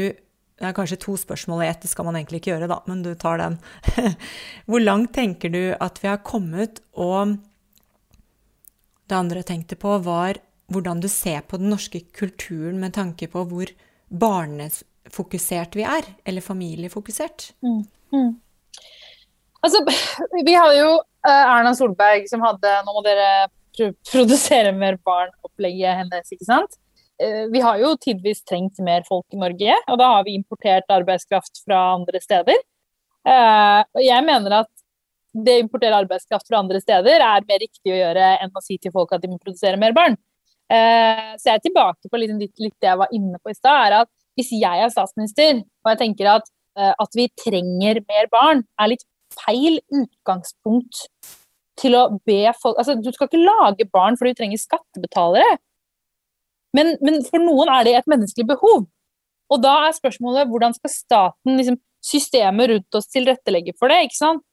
Det 0.60 0.68
er 0.68 0.76
kanskje 0.76 0.98
to 1.00 1.14
spørsmål 1.16 1.62
i 1.64 1.70
ett, 1.70 1.80
det 1.80 1.88
skal 1.88 2.04
man 2.04 2.18
egentlig 2.18 2.42
ikke 2.42 2.50
gjøre, 2.52 2.68
da, 2.68 2.82
men 2.84 3.00
du 3.00 3.14
tar 3.16 3.40
den. 3.40 3.56
Hvor 4.68 4.82
langt 4.82 5.14
tenker 5.16 5.52
du 5.52 5.62
at 5.72 6.00
vi 6.02 6.10
har 6.10 6.20
kommet, 6.20 6.82
og 6.92 7.38
det 9.08 9.16
andre 9.16 9.40
jeg 9.40 9.48
tenkte 9.54 9.78
på, 9.80 9.96
var 10.04 10.42
hvordan 10.70 11.00
du 11.02 11.08
ser 11.10 11.40
på 11.48 11.58
den 11.58 11.72
norske 11.72 12.02
kulturen 12.14 12.76
med 12.78 12.94
tanke 12.94 13.26
på 13.32 13.42
hvor 13.50 13.72
barnefokusert 14.22 15.74
vi 15.74 15.82
er, 15.82 16.06
eller 16.28 16.44
familiefokusert? 16.44 17.48
Mm, 17.64 17.80
mm. 18.14 18.30
Altså, 19.64 19.82
vi 20.46 20.54
hadde 20.54 20.76
jo 20.78 20.92
uh, 21.00 21.32
Erna 21.56 21.72
Solberg 21.74 22.28
som 22.30 22.44
hadde 22.46 22.76
'Nå 22.84 22.94
må 22.94 23.02
dere 23.06 23.48
produsere 24.12 24.70
mer 24.76 25.00
barn'-opplegget 25.06 26.02
hennes, 26.02 26.30
ikke 26.36 26.46
sant. 26.46 26.78
Uh, 27.20 27.46
vi 27.52 27.60
har 27.60 27.80
jo 27.82 27.94
tidvis 28.00 28.42
trengt 28.48 28.80
mer 28.84 29.04
folk 29.08 29.26
i 29.34 29.40
Norge, 29.40 29.76
og 29.92 29.98
da 30.00 30.10
har 30.16 30.26
vi 30.26 30.36
importert 30.38 30.88
arbeidskraft 30.92 31.62
fra 31.66 31.80
andre 31.96 32.20
steder. 32.22 32.60
Uh, 33.28 33.82
og 33.84 34.02
jeg 34.04 34.24
mener 34.24 34.62
at 34.62 34.70
det 35.36 35.58
å 35.58 35.62
importere 35.62 35.98
arbeidskraft 36.00 36.48
fra 36.48 36.62
andre 36.64 36.80
steder 36.82 37.22
er 37.22 37.46
mer 37.46 37.60
riktig 37.62 37.92
å 37.92 37.98
gjøre 37.98 38.32
enn 38.42 38.56
å 38.56 38.62
si 38.64 38.80
til 38.82 38.94
folk 38.94 39.12
at 39.14 39.22
de 39.22 39.30
må 39.30 39.38
produsere 39.38 39.78
mer 39.78 39.94
barn. 39.94 40.16
så 40.70 41.44
jeg 41.46 41.54
er 41.54 41.62
tilbake 41.62 42.10
på 42.10 42.18
litt, 42.18 42.32
litt 42.58 42.74
det 42.82 42.88
jeg 42.88 42.98
var 42.98 43.12
inne 43.14 43.38
på 43.38 43.50
i 43.50 43.54
stad, 43.54 43.78
er 43.86 43.94
at 44.00 44.10
hvis 44.38 44.50
jeg 44.58 44.82
er 44.82 44.90
statsminister 44.90 45.60
og 45.62 45.90
jeg 45.92 46.00
tenker 46.02 46.30
at, 46.32 46.50
at 46.74 47.14
vi 47.14 47.28
trenger 47.38 48.02
mer 48.10 48.26
barn, 48.30 48.64
er 48.78 48.90
litt 48.90 49.06
feil 49.38 49.78
utgangspunkt 49.94 51.04
til 51.80 51.96
å 51.96 52.04
be 52.26 52.42
folk 52.60 52.78
Altså, 52.80 52.96
du 52.98 53.10
skal 53.14 53.30
ikke 53.30 53.42
lage 53.42 53.86
barn 53.92 54.18
fordi 54.18 54.34
du 54.34 54.40
trenger 54.40 54.62
skattebetalere. 54.62 55.58
Men, 56.76 56.94
men, 57.02 57.20
for 57.26 57.42
noen 57.42 57.70
er 57.72 57.86
det 57.86 57.94
et 57.98 58.10
menneskelig 58.10 58.46
behov. 58.52 58.84
Og 59.50 59.62
da 59.62 59.72
er 59.88 59.96
spørsmålet 59.96 60.50
hvordan 60.50 60.76
skal 60.76 60.92
staten, 60.94 61.56
liksom, 61.58 61.80
systemet 62.04 62.70
rundt 62.70 62.96
oss, 62.96 63.10
tilrettelegge 63.12 63.74
for 63.78 63.92
det? 63.92 64.04
ikke 64.06 64.20
sant? 64.20 64.44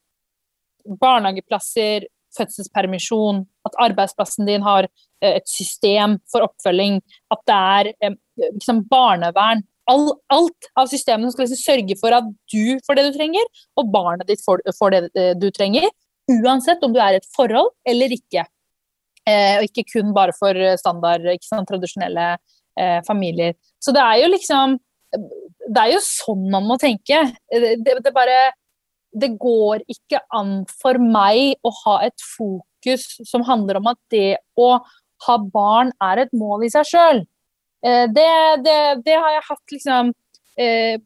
Barnehageplasser, 1.01 2.07
fødselspermisjon, 2.37 3.43
at 3.67 3.77
arbeidsplassen 3.87 4.47
din 4.49 4.65
har 4.65 4.87
eh, 4.87 5.37
et 5.37 5.47
system 5.49 6.17
for 6.31 6.45
oppfølging, 6.47 6.99
at 7.33 7.41
det 7.49 7.57
er 7.77 7.91
eh, 7.93 8.17
liksom, 8.57 8.83
barnevern 8.89 9.63
all, 9.91 10.11
alt 10.33 10.69
av 10.79 10.89
systemene 10.91 11.29
som 11.29 11.37
skal 11.37 11.47
liksom 11.47 11.63
sørge 11.63 11.97
for 12.01 12.15
at 12.15 12.27
du 12.51 12.77
får 12.85 12.99
det 12.99 13.07
du 13.07 13.17
trenger, 13.17 13.47
og 13.79 13.91
barnet 13.93 14.27
ditt 14.29 14.43
får, 14.43 14.63
får 14.77 14.93
det 14.93 15.01
eh, 15.15 15.33
du 15.39 15.49
trenger. 15.55 15.87
Uansett 16.27 16.83
om 16.83 16.93
du 16.95 16.99
er 16.99 17.15
i 17.15 17.21
et 17.21 17.29
forhold 17.35 17.71
eller 17.87 18.13
ikke. 18.15 18.43
Eh, 19.27 19.57
og 19.59 19.67
ikke 19.67 19.85
kun 19.91 20.13
bare 20.15 20.35
for 20.37 20.55
standard, 20.79 21.25
ikke 21.33 21.49
sant, 21.49 21.67
tradisjonelle 21.67 22.27
eh, 22.79 22.99
familier. 23.07 23.57
Så 23.83 23.93
det 23.95 24.03
er 24.03 24.21
jo 24.23 24.29
liksom 24.33 24.77
Det 25.67 25.81
er 25.81 25.91
jo 25.93 25.99
sånn 26.03 26.47
man 26.51 26.67
må 26.67 26.77
tenke. 26.79 27.25
Det, 27.51 27.73
det, 27.83 27.97
det 28.03 28.13
bare 28.15 28.51
Det 29.11 29.33
går 29.39 29.83
ikke 29.87 30.21
an 30.35 30.61
for 30.71 30.99
meg 30.99 31.59
å 31.65 31.71
ha 31.83 31.97
et 32.07 32.23
fokus 32.23 33.07
som 33.27 33.43
handler 33.47 33.79
om 33.79 33.91
at 33.91 33.99
det 34.13 34.37
å 34.55 34.77
ha 35.25 35.37
barn 35.41 35.91
er 36.03 36.23
et 36.23 36.33
mål 36.37 36.67
i 36.67 36.71
seg 36.71 36.87
sjøl. 36.87 37.23
Eh, 37.85 38.05
det, 38.13 38.29
det, 38.65 38.79
det, 39.05 39.15
har 39.15 39.33
jeg 39.35 39.47
hatt 39.47 39.73
liksom 39.75 40.11
eh, 40.61 40.99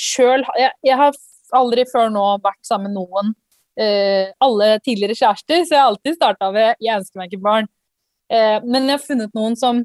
sjøl 0.00 0.44
jeg, 0.58 0.72
jeg, 0.86 0.96
har 0.98 1.18
aldri 1.56 1.84
før 1.90 2.10
nå 2.14 2.24
vært 2.44 2.62
sammen 2.66 2.90
med 2.90 2.98
noen, 2.98 3.34
eh, 3.80 4.32
alle 4.40 4.78
tidligere 4.84 5.16
kjærester, 5.16 5.64
så 5.64 5.74
jeg 5.74 5.80
har 5.80 5.90
alltid 5.90 6.16
starta 6.16 6.50
ved 6.52 6.74
'jeg 6.80 6.98
ønsker 6.98 7.18
meg 7.18 7.32
ikke 7.32 7.46
barn'. 7.48 7.68
Eh, 8.30 8.60
men 8.64 8.86
jeg 8.86 8.98
har 8.98 9.06
funnet 9.06 9.34
noen 9.34 9.56
som 9.56 9.84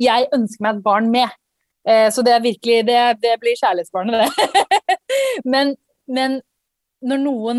jeg 0.00 0.28
ønsker 0.32 0.62
meg 0.62 0.76
et 0.76 0.84
barn 0.84 1.10
med. 1.10 1.28
Eh, 1.86 2.10
så 2.10 2.24
det 2.24 2.32
er 2.32 2.40
virkelig 2.40 2.86
Det, 2.86 3.20
det 3.22 3.40
blir 3.40 3.56
kjærlighetsbarnet, 3.60 4.24
det. 4.24 4.98
men, 5.52 5.76
men, 6.08 6.40
når 7.04 7.18
noen 7.20 7.58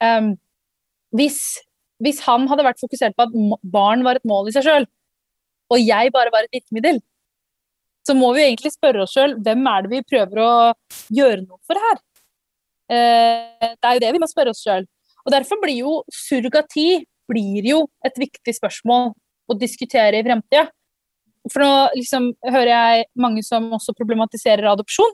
um, 0.00 0.28
hvis, 1.12 1.60
hvis 2.00 2.22
han 2.24 2.46
hadde 2.48 2.64
vært 2.64 2.80
fokusert 2.80 3.16
på 3.16 3.26
at 3.26 3.60
barn 3.62 4.04
var 4.04 4.16
et 4.16 4.24
mål 4.24 4.48
i 4.48 4.54
seg 4.56 4.64
sjøl, 4.64 4.86
og 5.68 5.78
jeg 5.82 6.12
bare 6.14 6.32
var 6.32 6.46
et 6.46 6.56
virkemiddel, 6.56 7.02
så 8.08 8.14
må 8.16 8.32
vi 8.32 8.46
egentlig 8.46 8.72
spørre 8.72 9.04
oss 9.04 9.12
sjøl 9.12 9.36
hvem 9.44 9.66
er 9.68 9.84
det 9.84 9.92
vi 9.92 10.06
prøver 10.08 10.40
å 10.40 10.52
gjøre 11.12 11.42
noe 11.42 11.60
for 11.68 11.76
her? 11.76 11.98
Eh, 12.88 13.74
det 13.76 13.84
er 13.84 13.98
jo 13.98 14.04
det 14.06 14.12
vi 14.16 14.22
må 14.22 14.28
spørre 14.30 14.54
oss 14.54 14.62
sjøl. 14.64 14.88
Og 15.28 15.34
derfor 15.34 15.60
blir 15.60 15.82
jo 15.82 15.98
surrogati 16.08 17.02
blir 17.28 17.66
jo 17.68 17.82
et 18.06 18.16
viktig 18.16 18.54
spørsmål 18.56 19.12
å 19.48 19.56
diskutere 19.60 20.16
i 20.16 20.24
fremtida. 20.24 20.64
For 21.52 21.60
nå 21.60 21.72
liksom, 21.96 22.30
hører 22.48 22.72
jeg 22.72 23.06
mange 23.20 23.44
som 23.44 23.68
også 23.76 23.92
problematiserer 23.96 24.70
adopsjon, 24.72 25.12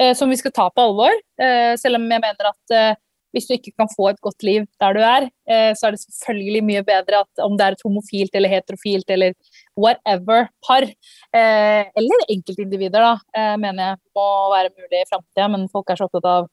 eh, 0.00 0.14
som 0.16 0.32
vi 0.32 0.40
skal 0.40 0.54
ta 0.56 0.66
på 0.72 0.86
alvor. 0.88 1.12
Eh, 1.40 1.76
selv 1.80 2.00
om 2.00 2.08
jeg 2.08 2.24
mener 2.24 2.48
at 2.48 2.76
eh, 2.76 2.98
hvis 3.36 3.46
du 3.46 3.54
ikke 3.54 3.74
kan 3.78 3.90
få 3.92 4.08
et 4.10 4.20
godt 4.24 4.42
liv 4.46 4.64
der 4.82 4.96
du 4.96 5.00
er, 5.04 5.28
eh, 5.48 5.70
så 5.78 5.88
er 5.88 5.94
det 5.94 6.02
selvfølgelig 6.02 6.62
mye 6.66 6.84
bedre 6.86 7.22
at 7.22 7.44
om 7.44 7.56
det 7.56 7.66
er 7.66 7.76
et 7.76 7.84
homofilt 7.86 8.36
eller 8.36 8.52
heterofilt 8.52 9.12
eller 9.14 9.36
whatever 9.78 10.48
par, 10.66 10.88
eh, 10.88 11.84
eller 12.00 12.24
enkeltindivider, 12.32 13.04
da, 13.06 13.14
eh, 13.36 13.56
mener 13.56 13.92
jeg 13.92 14.00
må 14.16 14.30
være 14.56 14.74
mulig 14.74 15.04
i 15.04 15.10
framtida. 15.12 15.50
Men 15.52 15.68
folk 15.68 15.90
er 15.90 16.00
så 16.00 16.08
opptatt 16.08 16.26
av 16.26 16.48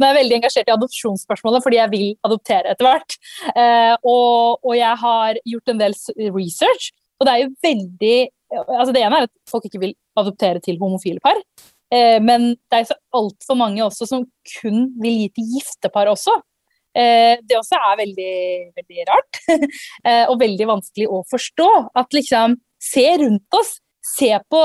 er 0.00 0.10
jeg 0.12 0.18
veldig 0.20 0.36
engasjert 0.38 0.70
i 0.70 0.74
adopsjonsspørsmålet 0.74 1.64
fordi 1.64 1.80
jeg 1.80 1.92
vil 1.92 2.06
adoptere 2.26 2.72
etter 2.72 2.88
hvert. 2.88 3.16
Eh, 3.54 3.94
og, 4.00 4.62
og, 4.62 4.72
jeg 4.78 5.00
har 5.04 5.40
gjort 5.52 5.72
en 5.72 5.82
del 5.82 5.96
research, 6.34 6.90
og 7.18 7.28
det 7.28 7.34
er 7.34 7.44
jo 7.44 7.52
veldig 7.64 8.16
altså 8.54 8.92
Det 8.94 9.00
ene 9.02 9.16
er 9.18 9.24
at 9.26 9.32
folk 9.50 9.64
ikke 9.66 9.80
vil 9.82 9.94
adoptere 10.20 10.60
til 10.62 10.76
homofile 10.78 11.18
par. 11.24 11.40
Eh, 11.90 12.20
men 12.22 12.52
det 12.70 12.78
er 12.78 12.84
så 12.86 12.96
altfor 13.16 13.58
mange 13.58 13.82
også 13.82 14.06
som 14.06 14.26
kun 14.60 14.92
vil 15.02 15.24
gi 15.24 15.30
til 15.34 15.48
gifte 15.56 15.90
par 15.90 16.06
også. 16.12 16.36
Eh, 16.94 17.40
det 17.42 17.56
også 17.58 17.80
er 17.80 17.98
veldig, 17.98 18.36
veldig 18.76 19.08
rart. 19.08 19.40
og 20.30 20.38
veldig 20.38 20.68
vanskelig 20.70 21.08
å 21.10 21.24
forstå. 21.30 21.70
At 21.98 22.14
liksom 22.14 22.60
Se 22.84 23.04
rundt 23.20 23.56
oss. 23.56 23.78
Se 24.04 24.28
på 24.52 24.60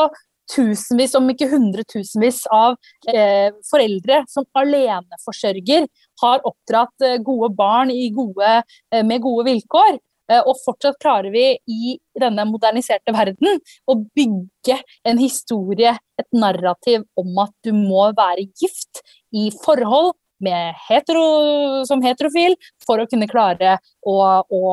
tusenvis, 0.49 1.15
om 1.17 1.29
ikke 1.31 1.49
hundretusenvis, 1.51 2.43
av 2.53 2.77
eh, 3.13 3.49
foreldre 3.69 4.23
som 4.31 4.47
aleneforsørger 4.57 5.87
har 6.23 6.45
oppdratt 6.47 7.05
eh, 7.05 7.17
gode 7.23 7.51
barn 7.57 7.93
gode, 8.15 8.53
eh, 8.93 9.03
med 9.05 9.21
gode 9.25 9.47
vilkår. 9.49 9.99
Eh, 10.29 10.41
og 10.45 10.57
fortsatt 10.63 10.99
klarer 11.01 11.31
vi 11.33 11.45
i 11.69 11.97
denne 12.19 12.45
moderniserte 12.49 13.13
verden 13.15 13.59
å 13.89 13.97
bygge 14.17 14.79
en 15.07 15.21
historie, 15.21 15.95
et 16.19 16.29
narrativ 16.35 17.05
om 17.17 17.45
at 17.45 17.53
du 17.65 17.73
må 17.73 18.09
være 18.17 18.49
gift 18.61 19.01
i 19.33 19.49
forhold 19.63 20.13
med 20.43 20.75
hetero, 20.87 21.83
som 21.87 22.03
heterofil 22.03 22.55
for 22.85 23.01
å 23.01 23.07
kunne 23.11 23.27
klare 23.27 23.75
å, 24.07 24.15
å 24.39 24.63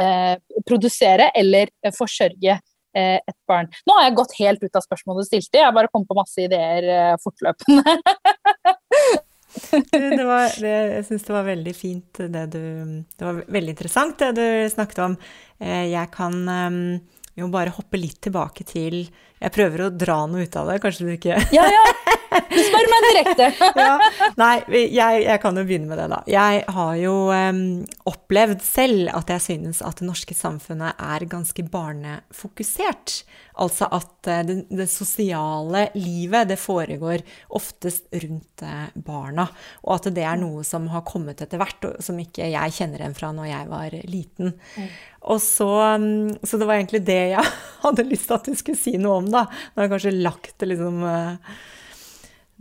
eh, 0.00 0.34
produsere 0.66 1.30
eller 1.38 1.70
forsørge 1.94 2.58
et 2.98 3.38
barn. 3.48 3.70
Nå 3.86 3.96
har 3.96 4.08
jeg 4.08 4.16
gått 4.18 4.36
helt 4.40 4.64
ut 4.64 4.78
av 4.78 4.84
spørsmålet 4.86 5.26
du 5.26 5.30
stilte, 5.30 5.60
jeg 5.62 5.76
bare 5.76 5.90
kom 5.92 6.06
på 6.08 6.16
masse 6.18 6.42
ideer 6.42 6.88
eh, 6.90 7.16
fortløpende. 7.22 7.96
det 9.90 10.26
var, 10.26 10.50
det, 10.62 10.74
jeg 10.96 11.06
syns 11.08 11.24
det 11.26 11.34
var 11.34 11.46
veldig 11.48 11.74
fint 11.74 12.20
det 12.34 12.44
du 12.52 12.62
Det 13.18 13.24
var 13.26 13.40
veldig 13.50 13.72
interessant 13.74 14.20
det 14.22 14.32
du 14.38 14.46
snakket 14.70 15.02
om. 15.06 15.16
Eh, 15.58 15.86
jeg 15.90 16.12
kan 16.14 16.38
jo 17.38 17.48
bare 17.50 17.74
hoppe 17.74 17.98
litt 18.00 18.20
tilbake 18.26 18.66
til 18.68 19.04
Jeg 19.40 19.54
prøver 19.54 19.86
å 19.86 19.92
dra 19.92 20.22
noe 20.28 20.44
ut 20.44 20.56
av 20.60 20.68
det, 20.68 20.80
kanskje 20.82 21.06
du 21.06 21.14
ikke 21.14 21.38
Ja, 21.56 21.64
ja. 21.64 21.84
Du 22.30 22.58
spør 22.62 22.86
meg 22.90 23.04
direkte. 23.08 23.46
ja. 23.80 23.96
Nei, 24.38 24.54
jeg, 24.70 25.22
jeg, 25.24 25.38
kan 25.42 25.58
jo 25.58 25.64
begynne 25.66 25.90
med 25.90 25.98
det, 25.98 26.06
da. 26.12 26.20
Jeg 26.30 26.62
har 26.76 26.94
jo 27.00 27.14
um, 27.30 27.60
opplevd 28.10 28.62
selv 28.64 29.10
at 29.18 29.32
jeg 29.34 29.44
synes 29.48 29.82
at 29.86 30.00
det 30.00 30.06
norske 30.06 30.36
samfunnet 30.36 31.00
er 31.02 31.26
ganske 31.30 31.64
barnefokusert. 31.72 33.20
Altså 33.60 33.88
at 33.92 34.30
uh, 34.30 34.40
det, 34.46 34.60
det, 34.70 34.86
sosiale 34.92 35.88
livet, 35.98 36.52
det 36.52 36.60
foregår 36.60 37.24
oftest 37.58 38.06
rundt 38.22 38.64
uh, 38.66 38.86
barna. 38.94 39.48
Og 39.86 39.96
at 39.98 40.10
det 40.14 40.26
er 40.26 40.38
noe 40.40 40.62
som 40.66 40.86
har 40.94 41.06
kommet 41.08 41.42
etter 41.42 41.60
hvert, 41.60 41.90
og 41.90 41.98
som 42.04 42.18
ikke 42.22 42.50
jeg 42.52 42.78
kjenner 42.78 43.02
igjen 43.02 43.18
fra 43.18 43.34
når 43.34 43.50
jeg 43.50 43.70
var 43.74 43.98
liten. 44.06 44.54
Mm. 44.78 44.90
Og 45.34 45.42
så, 45.44 45.68
um, 45.98 46.30
så 46.46 46.56
det 46.60 46.70
var 46.70 46.78
egentlig 46.78 47.02
det 47.10 47.20
jeg 47.34 47.54
hadde 47.84 48.08
lyst 48.08 48.30
til 48.30 48.38
at 48.38 48.46
du 48.48 48.56
skulle 48.58 48.80
si 48.80 48.94
noe 49.00 49.18
om, 49.20 49.29
da. 49.32 49.44
Nå 49.48 49.80
har 49.80 49.86
jeg 49.86 49.92
kanskje 49.94 50.16
lagt 50.20 50.56
det 50.60 50.70
liksom 50.72 51.04
uh, 51.04 51.54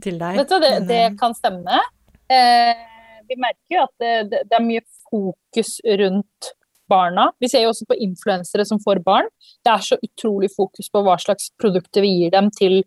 til 0.04 0.20
deg. 0.22 0.40
Vet 0.42 0.54
du, 0.54 0.60
det, 0.64 0.72
det 0.90 1.02
eh, 1.08 1.18
kan 1.20 1.36
stemme. 1.38 1.82
Eh, 2.30 2.86
vi 3.30 3.38
merker 3.40 3.76
jo 3.76 3.84
at 3.86 3.96
det, 4.02 4.42
det, 4.48 4.56
er 4.58 4.66
mye 4.66 4.86
fokus 5.10 5.78
rundt 6.02 6.54
barna. 6.90 7.30
Vi 7.42 7.50
ser 7.52 7.66
jo 7.66 7.74
også 7.74 7.88
på 7.90 7.98
influensere 8.02 8.66
som 8.66 8.82
får 8.82 9.04
barn. 9.06 9.30
Det 9.66 9.74
er 9.74 9.86
så 9.86 10.00
utrolig 10.02 10.50
fokus 10.56 10.90
på 10.92 11.04
hva 11.06 11.18
slags 11.22 11.52
produkter 11.62 12.06
vi 12.06 12.16
gir 12.16 12.34
dem 12.34 12.50
til, 12.56 12.82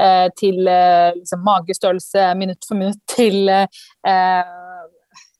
eh, 0.00 0.26
til 0.40 0.66
eh, 0.66 1.12
liksom, 1.20 1.44
magestørrelse 1.46 2.32
minutt 2.40 2.66
for 2.66 2.80
minutt, 2.80 3.02
til 3.10 3.48
eh, 3.50 4.84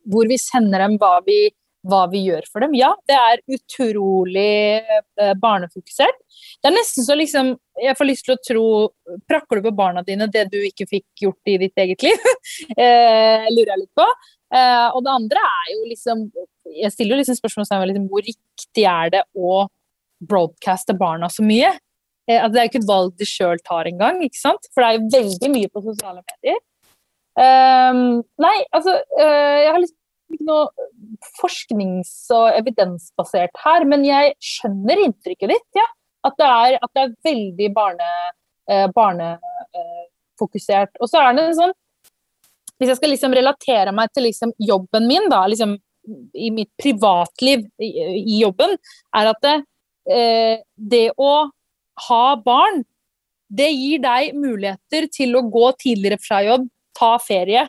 hvor 0.05 0.31
vi 0.31 0.39
sender 0.41 0.85
dem 0.85 0.99
hva 1.01 1.17
vi 1.27 1.39
hva 1.85 2.05
vi 2.13 2.23
gjør 2.29 2.47
for 2.51 2.65
dem. 2.65 2.75
Ja, 2.79 2.93
det 3.09 3.17
er 3.17 3.43
utrolig 3.57 4.81
eh, 4.81 5.35
barnefokusert. 5.41 6.17
Det 6.63 6.71
er 6.71 6.77
nesten 6.77 7.07
så 7.07 7.17
liksom 7.19 7.55
Jeg 7.83 7.97
får 7.99 8.09
lyst 8.09 8.25
til 8.27 8.35
å 8.35 8.43
tro 8.47 8.65
Prakker 9.29 9.59
du 9.59 9.67
på 9.67 9.75
barna 9.77 10.03
dine 10.07 10.29
det 10.33 10.47
du 10.53 10.59
ikke 10.65 10.87
fikk 10.91 11.25
gjort 11.27 11.51
i 11.53 11.59
ditt 11.61 11.85
eget 11.85 12.07
liv? 12.07 12.27
eh, 12.81 13.47
lurer 13.51 13.75
jeg 13.75 13.83
litt 13.85 14.01
på. 14.01 14.09
Eh, 14.55 14.89
og 14.91 15.01
det 15.05 15.15
andre 15.15 15.47
er 15.51 15.73
jo 15.75 15.81
liksom 15.93 16.27
Jeg 16.73 16.93
stiller 16.95 17.17
jo 17.17 17.23
liksom 17.23 17.41
spørsmål 17.41 17.89
liksom, 17.91 18.11
hvor 18.13 18.25
riktig 18.25 18.87
er 18.89 19.17
det 19.19 19.25
å 19.37 19.65
broadcaste 20.25 20.97
barna 20.97 21.29
så 21.29 21.45
mye? 21.45 21.75
Altså, 22.25 22.55
det 22.55 22.61
er 22.61 22.65
jo 22.65 22.71
ikke 22.71 22.81
et 22.81 22.89
valg 22.89 23.19
de 23.21 23.27
sjøl 23.29 23.59
tar 23.67 23.89
engang, 23.91 24.23
ikke 24.25 24.41
sant? 24.41 24.71
For 24.73 24.81
det 24.81 24.87
er 24.89 24.95
jo 24.97 25.11
veldig 25.13 25.51
mye 25.53 25.69
på 25.69 25.83
sosiale 25.85 26.23
medier. 26.23 26.63
Um, 27.35 28.23
nei, 28.39 28.55
altså 28.71 28.93
uh, 28.95 29.57
Jeg 29.59 29.71
har 29.75 29.81
lyst 29.83 29.97
ikke 30.33 30.47
noe 30.49 30.69
forsknings- 31.41 32.31
og 32.35 32.57
evidensbasert 32.59 33.55
her, 33.65 33.85
men 33.89 34.05
jeg 34.07 34.35
skjønner 34.43 35.05
inntrykket 35.07 35.55
ditt. 35.55 35.69
ja. 35.79 35.87
At 36.25 36.39
det 36.41 36.49
er, 36.49 36.79
at 36.81 36.91
det 36.97 37.03
er 37.03 37.17
veldig 37.29 37.71
barnefokusert. 37.77 38.95
Barne, 38.97 39.27
eh, 39.77 41.01
og 41.05 41.09
så 41.11 41.21
er 41.21 41.35
det 41.37 41.43
sånn 41.59 41.75
Hvis 42.81 42.89
jeg 42.91 42.97
skal 42.97 43.13
liksom 43.13 43.35
relatere 43.37 43.93
meg 43.95 44.09
til 44.11 44.25
liksom 44.27 44.55
jobben 44.59 45.07
min, 45.07 45.29
da, 45.31 45.45
liksom 45.47 45.77
i 46.35 46.51
mitt 46.51 46.71
privatliv 46.81 47.63
i, 47.79 47.91
i 48.19 48.41
jobben, 48.41 48.75
er 49.15 49.31
at 49.31 49.45
det, 49.45 49.55
eh, 50.11 50.57
det 50.75 51.07
å 51.17 51.51
ha 52.09 52.25
barn, 52.43 52.83
det 53.49 53.71
gir 53.71 54.03
deg 54.03 54.35
muligheter 54.35 55.07
til 55.13 55.37
å 55.39 55.45
gå 55.47 55.71
tidligere 55.81 56.19
fra 56.21 56.43
jobb, 56.45 56.67
ta 56.99 57.15
ferie. 57.23 57.69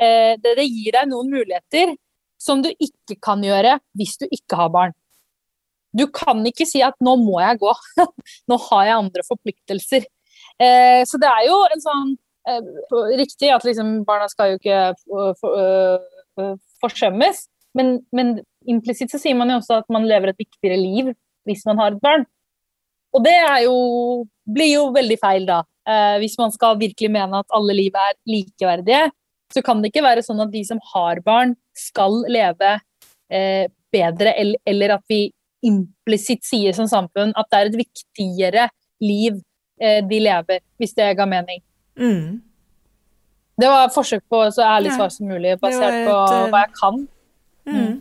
Eh, 0.00 0.34
det, 0.40 0.56
det, 0.58 0.66
gir 0.66 0.96
deg 0.96 1.10
noen 1.10 1.30
muligheter 1.32 1.94
som 2.40 2.62
du 2.64 2.70
ikke 2.72 3.18
kan 3.22 3.42
gjøre 3.44 3.76
hvis 3.98 4.16
du 4.22 4.26
ikke 4.30 4.58
har 4.58 4.72
barn. 4.72 4.96
Du 5.92 6.06
kan 6.08 6.40
ikke 6.48 6.64
si 6.64 6.80
at 6.82 6.96
'nå 7.04 7.18
må 7.20 7.40
jeg 7.42 7.60
gå', 7.60 7.76
nå 8.48 8.58
har 8.68 8.84
jeg 8.88 8.98
andre 8.98 9.24
forpliktelser. 9.28 10.08
Eh, 10.58 11.02
så 11.04 11.20
det 11.20 11.28
er 11.28 11.46
jo 11.50 11.58
en 11.68 11.82
sånn 11.84 12.14
eh, 12.48 12.62
Riktig 13.20 13.52
at 13.52 13.64
liksom 13.64 14.02
barna 14.08 14.28
skal 14.32 14.52
jo 14.52 14.60
ikke 14.60 14.80
for, 15.04 15.36
for, 15.40 16.00
uh, 16.40 16.54
forsømmes, 16.82 17.44
men, 17.76 18.00
men 18.12 18.38
implisitt 18.68 19.12
så 19.12 19.20
sier 19.20 19.36
man 19.38 19.52
jo 19.52 19.60
også 19.60 19.80
at 19.80 19.92
man 19.92 20.06
lever 20.08 20.32
et 20.32 20.40
viktigere 20.40 20.78
liv 20.80 21.12
hvis 21.48 21.64
man 21.68 21.80
har 21.82 21.94
et 21.94 22.02
barn. 22.02 22.26
Og 23.12 23.24
det 23.24 23.34
jo, 23.64 23.76
blir 24.48 24.72
jo 24.76 24.84
veldig 24.94 25.18
feil, 25.20 25.46
da. 25.48 25.62
Eh, 25.88 26.16
hvis 26.22 26.38
man 26.38 26.52
skal 26.54 26.78
virkelig 26.80 27.10
mene 27.12 27.42
at 27.42 27.56
alle 27.56 27.74
liv 27.76 27.96
er 27.98 28.14
likeverdige, 28.30 29.08
så 29.54 29.62
kan 29.64 29.82
det 29.82 29.92
ikke 29.92 30.04
være 30.04 30.24
sånn 30.24 30.42
at 30.44 30.52
de 30.52 30.62
som 30.66 30.80
har 30.92 31.20
barn, 31.24 31.54
skal 31.76 32.22
leve 32.30 32.74
eh, 33.32 33.64
bedre, 33.92 34.34
eller, 34.36 34.60
eller, 34.68 34.96
at 34.98 35.04
vi 35.08 35.26
implisitt 35.64 36.44
sier 36.44 36.74
som 36.76 36.88
samfunn 36.90 37.34
at 37.38 37.48
det 37.52 37.58
er 37.58 37.70
et 37.70 37.78
viktigere 37.80 38.68
liv 39.02 39.38
eh, 39.80 40.00
de 40.04 40.22
lever, 40.22 40.62
hvis 40.80 40.96
det 40.98 41.12
ga 41.18 41.26
mening. 41.28 41.62
Mm. 41.98 42.40
Det 43.62 43.68
var 43.68 43.86
et 43.86 43.94
forsøk 43.94 44.24
på 44.32 44.42
så 44.54 44.64
ærlig 44.66 44.94
svar 44.96 45.12
som 45.12 45.28
mulig, 45.30 45.54
basert 45.60 46.00
et, 46.00 46.08
på 46.08 46.18
eh, 46.18 46.48
hva 46.52 46.64
jeg 46.64 46.74
kan. 46.80 47.00
Mm. 47.68 47.78
Mm. 47.78 47.96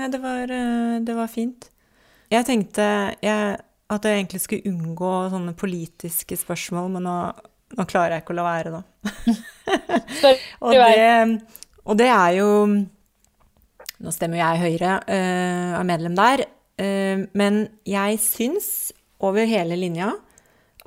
Ja, 0.00 0.08
det 0.08 0.22
var, 0.22 0.54
eh, 0.56 0.96
det 1.04 1.16
var, 1.16 1.28
fint. 1.32 1.70
Jeg 2.30 2.46
tenkte 2.46 2.84
jeg, 3.24 3.60
at 3.90 4.06
jeg 4.06 4.20
egentlig 4.20 4.40
skulle 4.44 4.70
unngå 4.70 5.14
sånne 5.32 5.56
politiske 5.58 6.38
spørsmål, 6.38 6.92
men 6.94 7.08
nå 7.08 7.16
nå 7.78 7.86
klarer 7.86 8.16
jeg 8.16 8.24
ikke 8.24 8.34
å 8.34 8.38
la 8.40 8.46
være, 8.48 8.70
da. 8.74 8.80
og, 10.64 10.72
det, 10.72 11.42
og, 11.84 11.98
det, 11.98 12.08
er 12.08 12.32
jo 12.38 12.48
Nå 14.00 14.12
stemmer 14.14 14.40
jeg 14.40 14.62
Høyre, 14.64 14.96
uh, 15.04 15.76
er 15.78 15.86
medlem 15.86 16.16
der. 16.18 16.46
Uh, 16.80 17.26
men 17.36 17.62
jeg 17.88 18.20
syns 18.24 18.68
over 19.20 19.44
hele 19.48 19.76
linja 19.76 20.14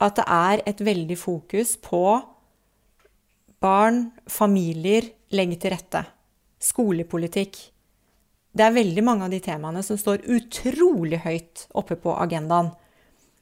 at 0.01 0.17
det 0.17 0.25
er 0.25 0.63
et 0.67 0.81
veldig 0.83 1.17
fokus 1.19 1.75
på 1.77 2.03
barn, 3.63 4.07
familier, 4.27 5.05
legge 5.31 5.59
til 5.62 5.73
rette. 5.75 6.01
Skolepolitikk. 6.63 7.59
Det 8.53 8.65
er 8.65 8.75
veldig 8.75 9.03
mange 9.05 9.25
av 9.25 9.33
de 9.33 9.39
temaene 9.43 9.81
som 9.86 9.97
står 9.97 10.25
utrolig 10.29 11.21
høyt 11.23 11.67
oppe 11.77 11.97
på 11.99 12.13
agendaen. 12.21 12.73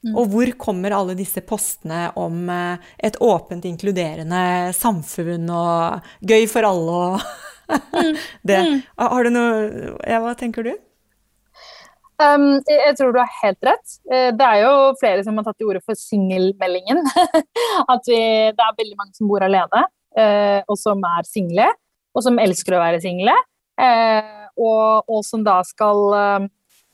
Mm. 0.01 0.15
Og 0.17 0.31
hvor 0.33 0.51
kommer 0.57 0.95
alle 0.97 1.13
disse 1.17 1.43
postene 1.45 2.07
om 2.17 2.47
eh, 2.49 2.93
et 3.05 3.19
åpent, 3.21 3.65
inkluderende 3.69 4.71
samfunn 4.73 5.45
og 5.53 6.07
gøy 6.25 6.47
for 6.49 6.65
alle 6.65 6.95
og 7.01 7.25
mm. 7.69 8.15
det. 8.49 8.61
Mm. 8.65 8.79
Har 8.97 9.27
du 9.27 9.33
noe 9.35 9.51
Ja, 10.09 10.23
hva 10.23 10.33
tenker 10.39 10.65
du? 10.65 10.73
Um, 12.21 12.59
jeg 12.69 12.95
tror 12.97 13.13
du 13.13 13.19
har 13.21 13.29
helt 13.41 13.65
rett. 13.65 13.93
Eh, 14.13 14.29
det 14.37 14.45
er 14.45 14.63
jo 14.63 14.73
flere 15.01 15.23
som 15.25 15.37
har 15.37 15.45
tatt 15.45 15.57
til 15.61 15.69
orde 15.69 15.81
for 15.85 15.97
singelmeldingen. 15.97 17.01
At 17.93 18.09
vi, 18.09 18.21
det 18.53 18.65
er 18.65 18.77
veldig 18.77 18.97
mange 18.97 19.17
som 19.17 19.29
bor 19.29 19.45
alene, 19.45 19.85
uh, 20.17 20.59
og 20.65 20.77
som 20.77 21.01
er 21.13 21.29
single, 21.29 21.69
og 22.13 22.25
som 22.25 22.41
elsker 22.41 22.77
å 22.77 22.83
være 22.83 23.01
single. 23.01 23.37
Og, 23.81 25.07
og, 25.07 25.21
som 25.25 25.41
da 25.41 25.55
skal 25.65 26.03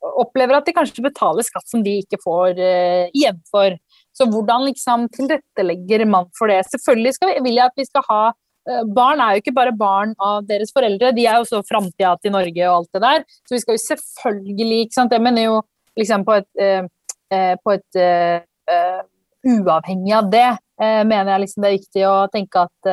opplever 0.02 0.58
at 0.58 0.68
de 0.68 0.74
kanskje 0.76 1.04
betaler 1.06 1.46
skatt 1.46 1.68
som 1.70 1.84
de 1.86 1.98
ikke 2.04 2.20
får 2.24 2.58
uh, 2.60 3.08
igjen 3.16 3.40
for. 3.52 3.78
Så 4.16 4.28
hvordan 4.32 4.68
liksom 4.68 5.08
tilrettelegger 5.14 6.06
man 6.10 6.30
for 6.38 6.52
det? 6.52 6.64
Selvfølgelig 6.72 7.16
vi, 7.22 7.34
vil 7.48 7.58
jeg 7.60 7.72
at 7.72 7.80
vi 7.82 7.88
skal 7.88 8.06
ha 8.10 8.22
uh, 8.32 8.84
barn 8.98 9.24
er 9.24 9.36
jo 9.36 9.44
ikke 9.44 9.56
bare 9.58 9.76
barn 9.78 10.14
av 10.24 10.46
deres 10.50 10.74
foreldre, 10.76 11.14
de 11.18 11.26
er 11.26 11.40
jo 11.40 11.48
også 11.48 11.64
framtida 11.68 12.16
til 12.22 12.36
Norge 12.36 12.70
og 12.70 12.76
alt 12.82 12.98
det 12.98 13.04
der. 13.08 13.26
Så 13.48 13.58
vi 13.58 13.64
skal 13.64 13.78
jo 13.78 13.86
selvfølgelig 13.86 14.80
ikke 14.86 15.00
sant? 15.00 15.18
Jeg 15.18 15.26
mener 15.26 15.50
jo 15.50 15.60
liksom 15.98 16.26
på 16.28 16.40
et, 16.42 16.50
uh, 16.62 17.56
på 17.64 17.78
et 17.78 18.04
Uavhengig 19.48 20.12
av 20.12 20.26
det 20.28 20.48
mener 21.08 21.30
jeg 21.30 21.42
liksom 21.44 21.64
det 21.64 21.68
er 21.70 21.76
viktig 21.78 22.02
å 22.04 22.16
tenke 22.34 22.64
at 22.66 22.90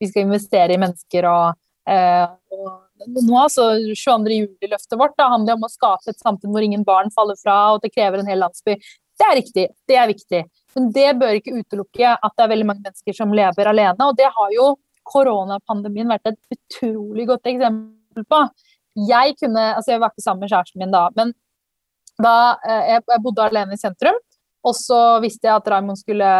vi 0.00 0.08
skal 0.08 0.24
investere 0.24 0.72
i 0.72 0.78
mennesker 0.80 1.26
og, 1.28 1.58
og 1.92 2.70
nå, 3.06 3.36
altså 3.38 3.70
22. 3.80 4.34
juli-løftet 4.36 4.98
vårt 5.00 5.16
da, 5.18 5.30
handler 5.32 5.56
om 5.56 5.66
å 5.66 5.72
skape 5.72 6.12
et 6.12 6.20
samfunn 6.20 6.52
hvor 6.54 6.64
ingen 6.64 6.84
barn 6.86 7.12
faller 7.14 7.38
fra, 7.40 7.56
og 7.74 7.84
det 7.84 7.92
krever 7.94 8.20
en 8.20 8.30
hel 8.30 8.42
landsby. 8.42 8.76
Det 9.20 9.26
er 9.26 9.36
riktig, 9.36 9.66
det 9.88 9.98
er 10.00 10.08
viktig. 10.08 10.42
Men 10.76 10.88
det 10.94 11.08
bør 11.20 11.36
ikke 11.36 11.58
utelukke 11.58 12.14
at 12.14 12.36
det 12.36 12.44
er 12.44 12.52
veldig 12.54 12.68
mange 12.70 12.84
mennesker 12.86 13.16
som 13.16 13.34
lever 13.36 13.68
alene. 13.68 14.06
Og 14.06 14.16
det 14.16 14.30
har 14.32 14.54
jo 14.54 14.70
koronapandemien 15.10 16.10
vært 16.10 16.30
et 16.30 16.56
utrolig 16.56 17.26
godt 17.28 17.50
eksempel 17.50 18.26
på. 18.30 18.40
Jeg 19.10 19.36
kunne, 19.40 19.66
altså 19.76 19.94
jeg 19.94 20.02
var 20.02 20.12
ikke 20.12 20.24
sammen 20.24 20.44
med 20.44 20.52
kjæresten 20.52 20.82
min 20.82 20.94
da, 20.94 21.06
men 21.16 21.34
da 22.20 22.34
eh, 22.66 22.94
jeg, 22.94 23.22
bodde 23.24 23.46
alene 23.46 23.76
i 23.76 23.80
sentrum, 23.80 24.18
og 24.66 24.76
så 24.76 25.20
visste 25.24 25.48
jeg 25.48 25.56
at 25.56 25.68
Raymond 25.72 26.00
skulle 26.00 26.30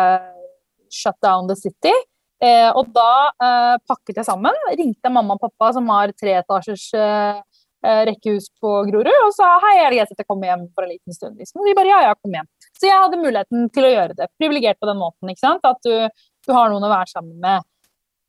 shut 0.93 1.17
down 1.25 1.49
the 1.49 1.57
city. 1.57 1.93
Eh, 2.41 2.71
og 2.73 2.89
da 2.95 3.13
eh, 3.37 3.75
pakket 3.89 4.23
jeg 4.23 4.29
sammen, 4.29 4.57
ringte 4.79 5.13
mamma 5.13 5.37
og 5.37 5.43
pappa 5.43 5.75
som 5.77 5.89
har 5.93 6.13
treetasjers 6.17 6.87
eh, 6.97 7.43
eh, 7.85 8.01
rekkehus 8.09 8.49
på 8.63 8.73
Grorud, 8.89 9.11
og 9.27 9.35
sa 9.37 9.51
hei, 9.67 9.75
er 9.83 9.93
det 9.93 10.01
greit 10.01 10.15
at 10.15 10.23
jeg 10.23 10.29
kommer 10.31 10.49
hjem 10.49 10.65
for 10.73 10.87
en 10.87 10.95
liten 10.95 11.17
stund? 11.17 11.37
Liksom. 11.37 11.61
Og 11.61 11.69
de 11.69 11.77
bare 11.77 11.93
ja, 11.93 12.01
ja, 12.09 12.17
kom 12.17 12.39
hjem. 12.39 12.49
Så 12.73 12.89
jeg 12.89 12.97
hadde 12.97 13.21
muligheten 13.21 13.69
til 13.75 13.89
å 13.89 13.93
gjøre 13.93 14.17
det. 14.17 14.31
Privilegert 14.41 14.81
på 14.81 14.89
den 14.89 15.01
måten, 15.03 15.33
ikke 15.33 15.45
sant. 15.45 15.69
At 15.69 15.85
du, 15.85 16.25
du 16.49 16.57
har 16.57 16.73
noen 16.73 16.89
å 16.89 16.93
være 16.93 17.13
sammen 17.13 17.37
med. 17.45 17.69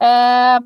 Eh, 0.04 0.60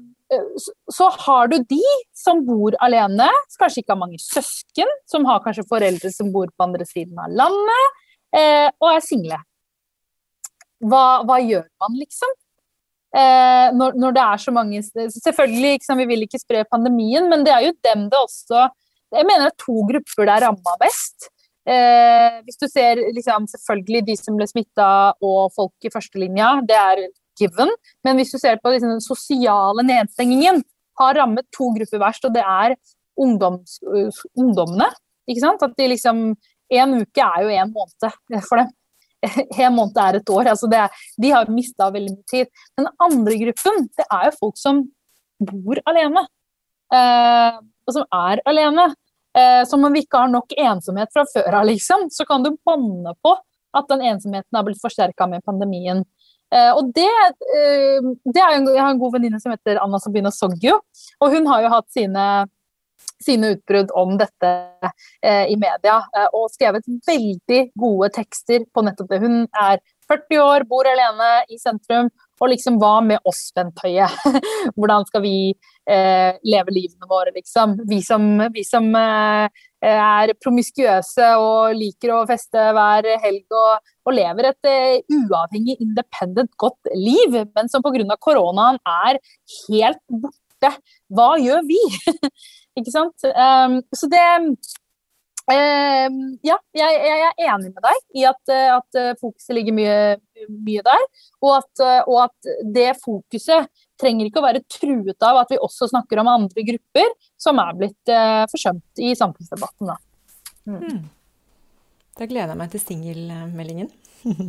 så 0.93 1.10
har 1.10 1.47
du 1.51 1.58
de 1.69 1.81
som 2.17 2.41
bor 2.45 2.75
alene, 2.84 3.27
som 3.51 3.62
kanskje 3.62 3.84
ikke 3.84 3.93
har 3.93 4.01
mange 4.01 4.21
søsken, 4.21 4.89
som 5.10 5.27
har 5.29 5.43
kanskje 5.43 5.67
foreldre 5.69 6.12
som 6.13 6.31
bor 6.34 6.49
på 6.49 6.65
andre 6.65 6.88
siden 6.89 7.19
av 7.21 7.34
landet, 7.41 7.99
eh, 8.38 8.69
og 8.81 8.89
er 8.89 9.05
single. 9.05 9.39
Hva, 10.86 11.21
hva, 11.25 11.38
gjør 11.41 11.67
man, 11.81 11.99
liksom? 12.01 12.34
Eh, 13.15 13.67
når, 13.71 13.95
når, 13.95 14.15
det 14.15 14.23
er 14.25 14.39
så 14.43 14.51
mange 14.51 14.82
Selvfølgelig, 14.84 15.78
liksom, 15.78 15.99
vi 16.01 16.08
vil 16.10 16.25
ikke 16.25 16.41
spre 16.41 16.65
pandemien, 16.67 17.30
men 17.32 17.45
det 17.47 17.54
er 17.54 17.62
jo 17.63 17.75
dem 17.88 18.10
det 18.12 18.19
også 18.19 18.65
Jeg 19.15 19.28
mener 19.30 19.47
er 19.47 19.56
to 19.62 19.75
grupper 19.88 20.28
det 20.28 20.34
er 20.34 20.43
ramma 20.49 20.73
best. 20.82 21.30
Eh, 21.65 22.41
hvis 22.45 22.60
du 22.60 22.67
ser 22.67 22.99
liksom, 23.15 23.47
selvfølgelig 23.47 24.01
de 24.10 24.15
som 24.19 24.36
ble 24.36 24.47
smitta 24.49 24.89
og 25.23 25.54
folk 25.56 25.88
i 25.88 25.91
førstelinja, 25.93 26.49
det 26.67 26.75
er 26.75 27.06
given. 27.39 27.71
Men 28.04 28.19
hvis 28.19 28.34
du 28.36 28.39
ser 28.41 28.60
på 28.60 28.73
liksom, 28.73 28.91
den 28.97 29.06
sosiale 29.06 29.86
nedstengingen, 29.88 30.62
har 30.99 31.17
rammet 31.19 31.47
to 31.56 31.71
grupper 31.75 32.01
verst, 32.01 32.28
og 32.28 32.36
det 32.36 32.43
er 32.43 32.75
ungdoms, 33.19 33.80
ungdommene. 34.36 34.89
Ikke 35.28 35.43
sant? 35.43 35.63
At 35.63 35.75
de 35.80 35.89
liksom 35.91 36.28
En 36.73 36.95
uke 36.97 37.21
er 37.21 37.43
jo 37.45 37.49
en 37.54 37.69
måned 37.69 38.06
for 38.49 38.58
dem. 38.58 38.71
En 39.65 39.75
måned 39.75 39.97
er 40.01 40.19
et 40.19 40.29
år. 40.29 40.51
altså 40.53 40.69
er, 40.71 40.89
De 41.21 41.31
har 41.33 41.51
mista 41.51 41.89
veldig 41.93 42.15
mye 42.15 42.29
tid. 42.31 42.51
Den 42.77 42.89
andre 43.01 43.39
gruppen, 43.43 43.88
det 43.97 44.05
er 44.09 44.29
jo 44.29 44.38
folk 44.39 44.59
som 44.61 44.83
bor 45.39 45.81
alene. 45.89 46.25
Eh, 46.93 47.57
og 47.85 47.97
som 47.97 48.07
er 48.13 48.41
alene. 48.49 48.89
Eh, 49.35 49.63
som 49.67 49.83
om 49.83 49.93
vi 49.93 50.05
ikke 50.05 50.21
har 50.23 50.31
nok 50.31 50.53
ensomhet 50.55 51.11
fra 51.13 51.25
før 51.27 51.59
av, 51.59 51.67
liksom. 51.67 52.07
Så 52.11 52.25
kan 52.27 52.43
du 52.45 52.53
banne 52.65 53.15
på 53.23 53.35
at 53.75 53.89
den 53.91 54.05
ensomheten 54.13 54.55
har 54.55 54.63
blitt 54.63 54.81
forsterka 54.81 55.27
med 55.27 55.43
pandemien. 55.43 56.05
Eh, 56.53 56.71
og 56.71 56.93
det, 56.95 57.09
eh, 57.09 58.05
det 58.31 58.41
er 58.41 58.53
Jeg 58.61 58.81
har 58.81 58.91
en 58.91 58.99
god 58.99 59.17
venninne 59.17 59.41
som 59.41 59.51
heter 59.51 59.81
Anna 59.81 59.99
Sabina 59.99 60.31
Soggio. 60.31 60.79
Og 61.19 61.33
hun 61.33 61.47
har 61.47 61.61
jo 61.61 61.73
hatt 61.73 61.89
sine 61.91 62.45
sine 63.23 63.55
utbrudd 63.55 63.91
om 63.95 64.15
dette 64.19 64.51
eh, 65.23 65.45
i 65.51 65.58
media, 65.60 66.01
eh, 66.17 66.29
og 66.36 66.51
skrevet 66.53 66.88
veldig 67.08 67.62
gode 67.79 68.12
tekster 68.15 68.65
på 68.73 68.86
nettopp 68.86 69.12
det. 69.12 69.21
Hun 69.23 69.43
er 69.62 69.81
40 70.10 70.41
år, 70.41 70.65
bor 70.69 70.86
alene 70.88 71.29
i 71.49 71.58
sentrum, 71.58 72.12
og 72.41 72.51
liksom 72.51 72.77
hva 72.81 72.99
med 73.05 73.23
oss, 73.27 73.47
Bent 73.55 73.79
Høie? 73.84 74.08
Hvordan 74.75 75.05
skal 75.08 75.23
vi 75.23 75.38
eh, 75.51 76.36
leve 76.45 76.75
livene 76.75 77.10
våre, 77.10 77.34
liksom? 77.36 77.77
Vi 77.89 78.01
som, 78.05 78.27
vi 78.53 78.65
som 78.67 78.89
eh, 78.99 79.63
er 79.86 80.34
promiskuøse 80.43 81.31
og 81.41 81.77
liker 81.79 82.13
å 82.13 82.23
feste 82.29 82.69
hver 82.75 83.08
helg 83.23 83.55
og, 83.55 83.93
og 84.05 84.17
lever 84.17 84.51
et 84.51 84.71
eh, 84.71 85.15
uavhengig, 85.15 85.79
independent, 85.79 86.53
godt 86.62 86.91
liv, 86.93 87.39
men 87.55 87.71
som 87.71 87.86
pga. 87.86 88.19
koronaen 88.19 88.81
er 88.84 89.21
helt 89.69 90.03
borte. 90.10 90.75
Hva 91.13 91.36
gjør 91.41 91.65
vi? 91.67 91.81
Ikke 92.75 92.93
sant? 92.93 93.23
Um, 93.23 93.79
så 93.95 94.09
det 94.11 94.23
um, 94.41 94.49
Ja, 96.43 96.57
jeg, 96.75 96.97
jeg, 97.05 97.21
er 97.21 97.33
enig 97.53 97.71
med 97.71 97.83
deg 97.85 97.97
i 98.19 98.25
at, 98.27 98.43
at 98.49 98.99
fokuset 99.21 99.55
ligger 99.55 99.77
mye, 99.77 99.97
mye 100.49 100.83
der. 100.85 101.03
Og 101.45 101.51
at, 101.59 101.83
og 102.09 102.17
at, 102.25 102.39
det 102.75 102.89
fokuset 103.03 103.69
trenger 104.01 104.27
ikke 104.27 104.41
å 104.41 104.47
være 104.47 104.65
truet 104.67 105.21
av 105.23 105.43
at 105.43 105.53
vi 105.53 105.61
også 105.61 105.88
snakker 105.91 106.19
om 106.19 106.33
andre 106.33 106.65
grupper 106.67 107.13
som 107.39 107.61
er 107.63 107.77
blitt 107.77 108.11
uh, 108.11 108.43
forsømt 108.51 109.05
i 109.05 109.13
samfunnsdebatten. 109.15 109.93
Da. 109.93 109.97
Mm. 110.65 110.81
Mm. 110.81 111.05
Da 112.15 112.27
gleder 112.29 112.53
jeg 112.53 112.59
meg 112.59 112.73
til 112.73 112.83
singelmeldingen. 112.83 113.89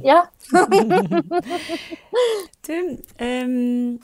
ja. 0.06 0.22
du, 2.66 2.76
um, 3.20 3.98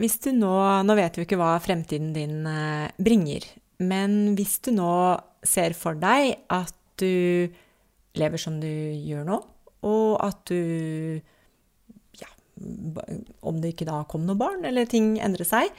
hvis 0.00 0.18
du 0.24 0.30
nå 0.34 0.52
Nå 0.86 0.96
vet 0.98 1.18
vi 1.18 1.26
ikke 1.26 1.38
hva 1.40 1.54
fremtiden 1.62 2.14
din 2.16 2.46
uh, 2.48 2.88
bringer. 3.00 3.44
Men 3.80 4.34
hvis 4.36 4.58
du 4.64 4.72
nå 4.76 4.92
ser 5.46 5.76
for 5.76 5.96
deg 5.96 6.34
at 6.52 6.76
du 7.00 7.48
lever 8.18 8.40
som 8.40 8.58
du 8.60 8.68
gjør 8.68 9.26
nå, 9.28 9.40
og 9.88 10.08
at 10.24 10.40
du 10.50 11.20
Ja, 12.20 12.28
om 13.40 13.60
det 13.62 13.74
ikke 13.74 13.88
da 13.88 14.02
kom 14.08 14.26
noe 14.28 14.40
barn, 14.40 14.64
eller 14.68 14.88
ting 14.88 15.14
endrer 15.22 15.48
seg, 15.48 15.72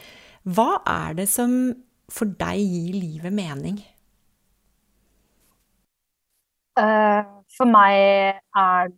hva 0.50 0.82
er 0.90 1.18
det 1.20 1.28
som 1.30 1.74
for 2.12 2.30
deg 2.40 2.62
gir 2.62 2.96
livet 2.98 3.34
mening? 3.34 3.78
Uh, 6.80 7.22
for 7.54 7.70
meg 7.70 8.42
er 8.58 8.92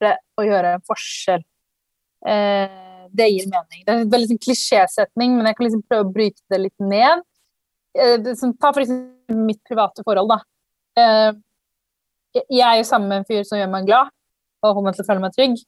det 0.00 0.14
å 0.38 0.44
gjøre 0.46 0.76
en 0.78 0.84
forskjell. 0.88 1.44
Uh, 2.24 2.87
det 3.16 3.28
gir 3.32 3.48
mening. 3.50 3.82
Det 3.84 3.92
er 3.92 4.02
en 4.02 4.12
veldig 4.12 4.30
sånn 4.32 4.44
klisjésetning, 4.44 5.34
men 5.36 5.48
jeg 5.48 5.58
kan 5.58 5.66
liksom 5.68 5.84
prøve 5.88 6.06
å 6.06 6.12
bryte 6.14 6.42
det 6.52 6.60
litt 6.62 6.84
ned. 6.84 7.24
Eh, 7.98 8.30
ta 8.60 8.70
for 8.72 8.82
eksempel 8.84 9.42
mitt 9.48 9.60
private 9.68 10.04
forhold, 10.06 10.32
da. 10.34 10.38
Eh, 10.98 11.32
jeg 12.44 12.64
er 12.66 12.78
jo 12.80 12.86
sammen 12.86 13.10
med 13.10 13.22
en 13.22 13.28
fyr 13.28 13.44
som 13.46 13.58
gjør 13.58 13.72
meg 13.72 13.88
glad, 13.88 14.12
og 14.62 14.78
kommer 14.78 14.94
til 14.94 15.04
å 15.04 15.08
føle 15.08 15.24
meg 15.24 15.34
trygg. 15.36 15.58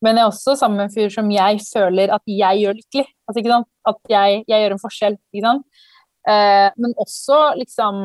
Men 0.00 0.16
jeg 0.16 0.24
er 0.24 0.30
også 0.30 0.56
sammen 0.56 0.80
med 0.80 0.88
en 0.88 0.94
fyr 0.94 1.12
som 1.12 1.28
jeg 1.32 1.60
føler 1.66 2.12
at 2.14 2.22
jeg 2.30 2.62
gjør 2.62 2.78
lykkelig. 2.78 3.06
Altså, 3.28 3.60
at 3.90 3.98
jeg, 4.08 4.42
jeg, 4.48 4.62
gjør 4.62 4.74
en 4.76 4.82
forskjell. 4.84 5.16
Eh, 6.30 6.68
men 6.80 6.96
også 7.04 7.40
liksom 7.60 8.00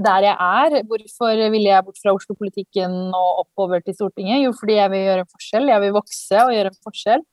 der 0.00 0.24
jeg 0.30 0.36
er. 0.36 0.78
Hvorfor 0.88 1.42
ville 1.52 1.68
jeg 1.68 1.84
bort 1.84 2.00
fra 2.00 2.14
Oslo-politikken 2.16 2.96
og 3.16 3.44
oppover 3.44 3.84
til 3.84 3.96
Stortinget? 3.98 4.46
Jo, 4.46 4.54
fordi 4.56 4.78
jeg 4.78 4.92
vil 4.94 5.04
gjøre 5.08 5.26
en 5.26 5.32
forskjell. 5.34 5.68
Jeg 5.74 5.84
vil 5.84 5.96
vokse 5.98 6.40
og 6.46 6.54
gjøre 6.56 6.72
en 6.72 6.80
forskjell. 6.88 7.26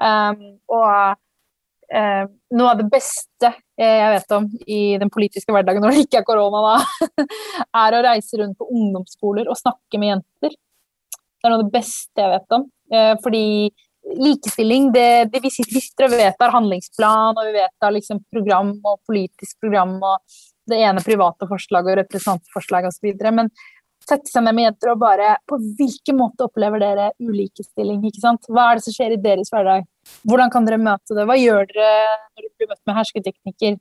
Um, 0.00 0.44
og 0.72 1.18
eh, 1.92 2.24
noe 2.56 2.70
av 2.72 2.78
det 2.80 2.88
beste 2.92 3.50
jeg 3.80 4.12
vet 4.14 4.34
om 4.36 4.46
i 4.64 4.80
den 5.00 5.10
politiske 5.12 5.52
hverdagen 5.52 5.84
når 5.84 5.94
det 5.96 6.04
ikke 6.06 6.20
er 6.22 6.26
korona, 6.28 6.60
da, 6.64 7.26
er 7.84 7.96
å 7.96 8.02
reise 8.06 8.40
rundt 8.40 8.58
på 8.60 8.68
ungdomsskoler 8.68 9.48
og 9.48 9.58
snakke 9.60 10.00
med 10.00 10.14
jenter. 10.14 10.52
Det 10.52 11.48
er 11.48 11.52
noe 11.52 11.60
av 11.60 11.64
det 11.64 11.74
beste 11.74 12.20
jeg 12.20 12.32
vet 12.34 12.56
om. 12.58 12.66
Eh, 12.92 13.14
fordi 13.24 13.46
likestilling, 14.20 14.90
det, 14.92 15.30
det 15.32 15.42
vi 15.44 15.52
sitter 15.52 16.08
og 16.08 16.16
vedtar 16.16 16.54
handlingsplan, 16.54 17.36
og 17.36 17.48
vi 17.48 17.58
vedtar 17.58 17.94
liksom 17.94 18.22
program 18.32 18.72
og 18.84 19.00
politisk 19.08 19.60
program 19.62 19.98
og 19.98 20.40
det 20.70 20.78
ene 20.84 21.02
private 21.04 21.48
forslaget 21.50 21.92
og 21.92 22.00
representantforslaget 22.02 22.92
osv. 22.92 23.12
Men 23.36 23.50
sette 24.06 24.30
seg 24.30 24.44
ned 24.44 24.56
med 24.56 24.68
jenter 24.68 24.92
og 24.94 25.00
bare 25.02 25.34
På 25.48 25.58
hvilken 25.60 26.16
måte 26.18 26.46
opplever 26.46 26.82
dere 26.82 27.10
ulikestilling? 27.20 28.02
ikke 28.08 28.22
sant? 28.22 28.48
Hva 28.48 28.70
er 28.70 28.78
det 28.78 28.86
som 28.86 28.96
skjer 28.96 29.16
i 29.16 29.22
deres 29.22 29.52
hverdag? 29.52 29.86
Hvordan 30.28 30.52
kan 30.52 30.66
dere 30.66 30.80
møte 30.80 31.16
det? 31.16 31.26
Hva 31.28 31.36
gjør 31.38 31.66
dere 31.70 31.90
når 32.36 32.44
dere 32.44 32.54
blir 32.58 32.70
møtt 32.70 32.82
med 32.88 32.98
hersketeknikker? 33.00 33.80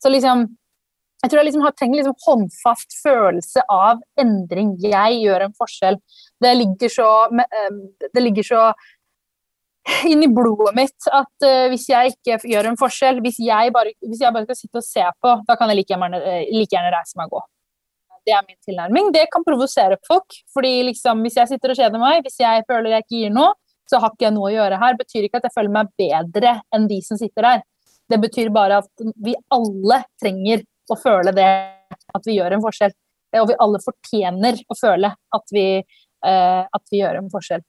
Så 0.00 0.12
liksom 0.12 0.48
jeg 1.20 1.28
tror 1.28 1.42
jeg 1.42 1.50
liksom 1.50 1.64
trengt 1.76 1.98
liksom 1.98 2.14
håndfast 2.24 2.94
følelse 3.02 3.60
av 3.68 3.98
endring. 4.22 4.70
Jeg 4.80 5.18
gjør 5.20 5.42
en 5.44 5.52
forskjell. 5.58 5.98
Det 6.40 6.52
ligger 6.56 6.92
så, 6.94 7.08
eh, 7.28 8.06
det 8.14 8.22
ligger 8.24 8.46
så 8.46 8.62
inn 10.08 10.24
i 10.24 10.30
blodet 10.32 10.72
mitt 10.76 11.08
at 11.12 11.44
uh, 11.44 11.66
hvis 11.72 11.86
jeg 11.90 12.14
ikke 12.14 12.38
gjør 12.48 12.70
en 12.70 12.80
forskjell, 12.80 13.20
hvis 13.24 13.40
jeg, 13.42 13.72
bare, 13.74 13.92
hvis 14.00 14.20
jeg 14.24 14.32
bare 14.32 14.48
skal 14.48 14.58
sitte 14.58 14.80
og 14.80 14.86
se 14.86 15.04
på, 15.20 15.32
da 15.48 15.56
kan 15.60 15.72
jeg 15.72 15.80
like 15.80 15.92
gjerne, 15.92 16.20
like 16.52 16.72
gjerne 16.72 16.92
reise 16.94 17.20
meg 17.20 17.28
og 17.28 17.38
gå 17.38 17.46
det 18.26 18.34
er 18.36 18.44
min 18.46 18.58
tilnærming. 18.66 19.12
Det 19.14 19.26
kan 19.32 19.44
provosere 19.46 19.96
folk. 20.06 20.28
fordi 20.54 20.82
liksom, 20.90 21.22
Hvis 21.24 21.36
jeg 21.36 21.48
sitter 21.48 21.72
og 21.72 21.76
kjeder 21.76 21.98
meg, 21.98 22.22
hvis 22.24 22.40
jeg 22.40 22.64
føler 22.68 22.90
jeg 22.90 23.04
ikke 23.04 23.16
gir 23.16 23.32
noe, 23.34 23.54
så 23.90 23.98
har 24.02 24.14
ikke 24.14 24.28
jeg 24.28 24.36
noe 24.36 24.50
å 24.50 24.54
gjøre 24.54 24.78
her. 24.80 24.98
Betyr 24.98 25.26
ikke 25.26 25.40
at 25.40 25.48
jeg 25.48 25.56
føler 25.56 25.74
meg 25.74 25.90
bedre 25.98 26.56
enn 26.74 26.86
de 26.90 27.00
som 27.04 27.18
sitter 27.18 27.46
der. 27.46 27.64
Det 28.10 28.18
betyr 28.22 28.50
bare 28.54 28.80
at 28.82 29.04
vi 29.22 29.34
alle 29.54 30.00
trenger 30.20 30.64
å 30.90 30.96
føle 30.98 31.34
det, 31.34 31.50
at 32.14 32.26
vi 32.26 32.36
gjør 32.38 32.56
en 32.56 32.64
forskjell. 32.64 32.94
Og 33.38 33.50
vi 33.50 33.58
alle 33.62 33.78
fortjener 33.82 34.62
å 34.66 34.76
føle 34.78 35.12
at 35.36 35.54
vi, 35.54 35.66
uh, 36.26 36.62
at 36.66 36.84
vi 36.90 37.02
gjør 37.02 37.20
en 37.20 37.30
forskjell. 37.30 37.62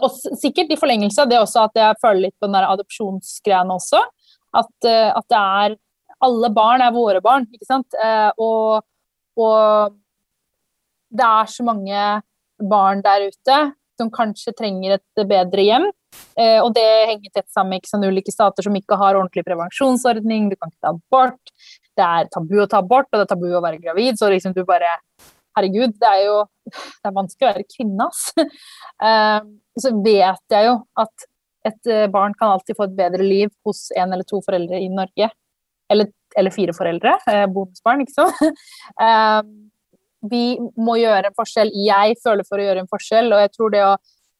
Og 0.00 0.08
sikkert 0.38 0.70
i 0.70 0.78
forlengelse 0.78 1.24
av 1.24 1.32
det 1.32 1.40
også 1.42 1.66
at 1.66 1.76
jeg 1.76 1.98
føler 2.00 2.28
litt 2.28 2.36
på 2.38 2.46
den 2.46 2.56
der 2.56 2.68
adopsjonsgreiene 2.70 3.76
også. 3.76 4.00
At, 4.56 4.72
uh, 4.86 5.10
at, 5.18 5.26
det 5.28 5.40
er 5.40 5.78
Alle 6.20 6.50
barn 6.52 6.82
er 6.84 6.92
våre 6.92 7.20
barn, 7.24 7.46
ikke 7.48 7.68
sant. 7.68 7.94
Uh, 7.96 8.28
og, 8.44 8.82
og 9.40 9.94
det 11.10 11.26
er 11.26 11.46
så 11.48 11.64
mange 11.64 12.02
barn 12.60 13.00
der 13.04 13.28
ute 13.30 13.60
som 14.00 14.10
kanskje 14.12 14.54
trenger 14.56 14.96
et 14.96 15.24
bedre 15.28 15.64
hjem. 15.66 15.88
Eh, 16.40 16.58
og 16.58 16.72
det 16.74 16.86
henger 17.10 17.32
tett 17.34 17.50
sammen 17.52 17.76
med 17.76 17.84
ikke 17.84 18.00
ulike 18.10 18.34
stater 18.34 18.66
som 18.66 18.76
ikke 18.76 18.98
har 18.98 19.18
ordentlig 19.18 19.44
prevensjonsordning, 19.46 20.50
du 20.50 20.56
kan 20.58 20.72
ikke 20.72 20.86
ta 20.86 20.94
abort. 20.94 21.54
Det 21.98 22.06
er 22.06 22.30
tabu 22.32 22.56
å 22.62 22.68
ta 22.70 22.80
abort, 22.80 23.10
og 23.10 23.18
det 23.18 23.26
er 23.26 23.34
tabu 23.34 23.50
å 23.52 23.64
være 23.64 23.82
gravid. 23.82 24.18
Så 24.18 24.30
liksom 24.32 24.56
du 24.56 24.64
bare 24.68 24.98
Herregud, 25.58 25.96
det 25.98 26.06
er 26.06 26.20
jo 26.28 26.34
det 26.70 27.08
er 27.08 27.14
vanskelig 27.16 27.46
å 27.46 27.48
være 27.50 27.66
kvinne, 27.66 28.06
ass. 28.06 28.30
Eh, 29.00 29.40
så 29.80 29.90
vet 30.04 30.52
jeg 30.52 30.66
jo 30.66 30.74
at 31.00 31.22
et 31.64 31.88
eh, 31.88 32.06
barn 32.12 32.34
kan 32.36 32.52
alltid 32.52 32.76
få 32.76 32.84
et 32.84 32.96
bedre 32.98 33.24
liv 33.24 33.48
hos 33.64 33.86
en 33.96 34.12
eller 34.12 34.26
to 34.28 34.42
foreldre 34.44 34.76
i 34.76 34.90
Norge. 34.92 35.30
Eller, 35.90 36.10
eller 36.36 36.52
fire 36.52 36.74
foreldre. 36.76 37.14
Eh, 37.32 37.46
bonusbarn, 37.48 38.04
ikke 38.04 38.16
sant. 38.18 38.60
Eh, 40.22 40.28
vi 40.28 40.58
må 40.76 40.96
gjøre 41.00 41.30
en 41.30 41.36
forskjell. 41.36 41.72
Jeg 41.86 42.18
føler 42.22 42.46
for 42.48 42.60
å 42.60 42.66
gjøre 42.66 42.84
en 42.84 42.90
forskjell, 42.90 43.32
og 43.32 43.40
jeg 43.44 43.52
tror 43.54 43.72
det 43.74 43.82
å 43.86 43.94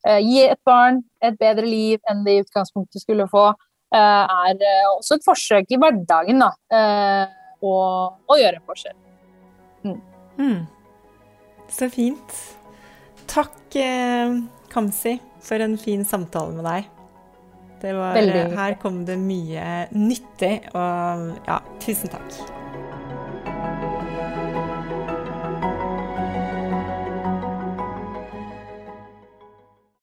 eh, 0.07 0.21
gi 0.21 0.45
et 0.45 0.61
barn 0.67 1.03
et 1.23 1.39
bedre 1.41 1.67
liv 1.67 2.01
enn 2.11 2.25
det 2.25 2.37
i 2.37 2.45
utgangspunktet 2.45 3.03
skulle 3.03 3.29
få, 3.31 3.51
eh, 3.95 3.99
er 4.01 4.55
eh, 4.61 4.93
også 4.97 5.19
et 5.19 5.27
forsøk 5.27 5.73
i 5.73 5.81
hverdagen 5.81 6.45
da, 6.45 6.53
å, 7.61 7.75
å, 8.27 8.39
gjøre 8.39 8.61
en 8.61 8.69
forskjell. 8.69 8.97
Mm. 9.85 9.99
Mm. 10.39 10.63
Så 11.71 11.91
fint. 11.93 12.39
Takk, 13.31 13.77
Kamzy, 14.73 15.19
for 15.45 15.63
en 15.63 15.77
fin 15.79 16.03
samtale 16.05 16.57
med 16.57 16.67
deg. 16.67 16.97
Var, 17.81 18.19
her 18.59 18.75
kom 18.83 19.07
det 19.09 19.17
mye 19.17 19.87
nyttig, 19.95 20.57
og 20.77 21.31
ja, 21.47 21.63
tusen 21.81 22.13
takk. 22.13 22.41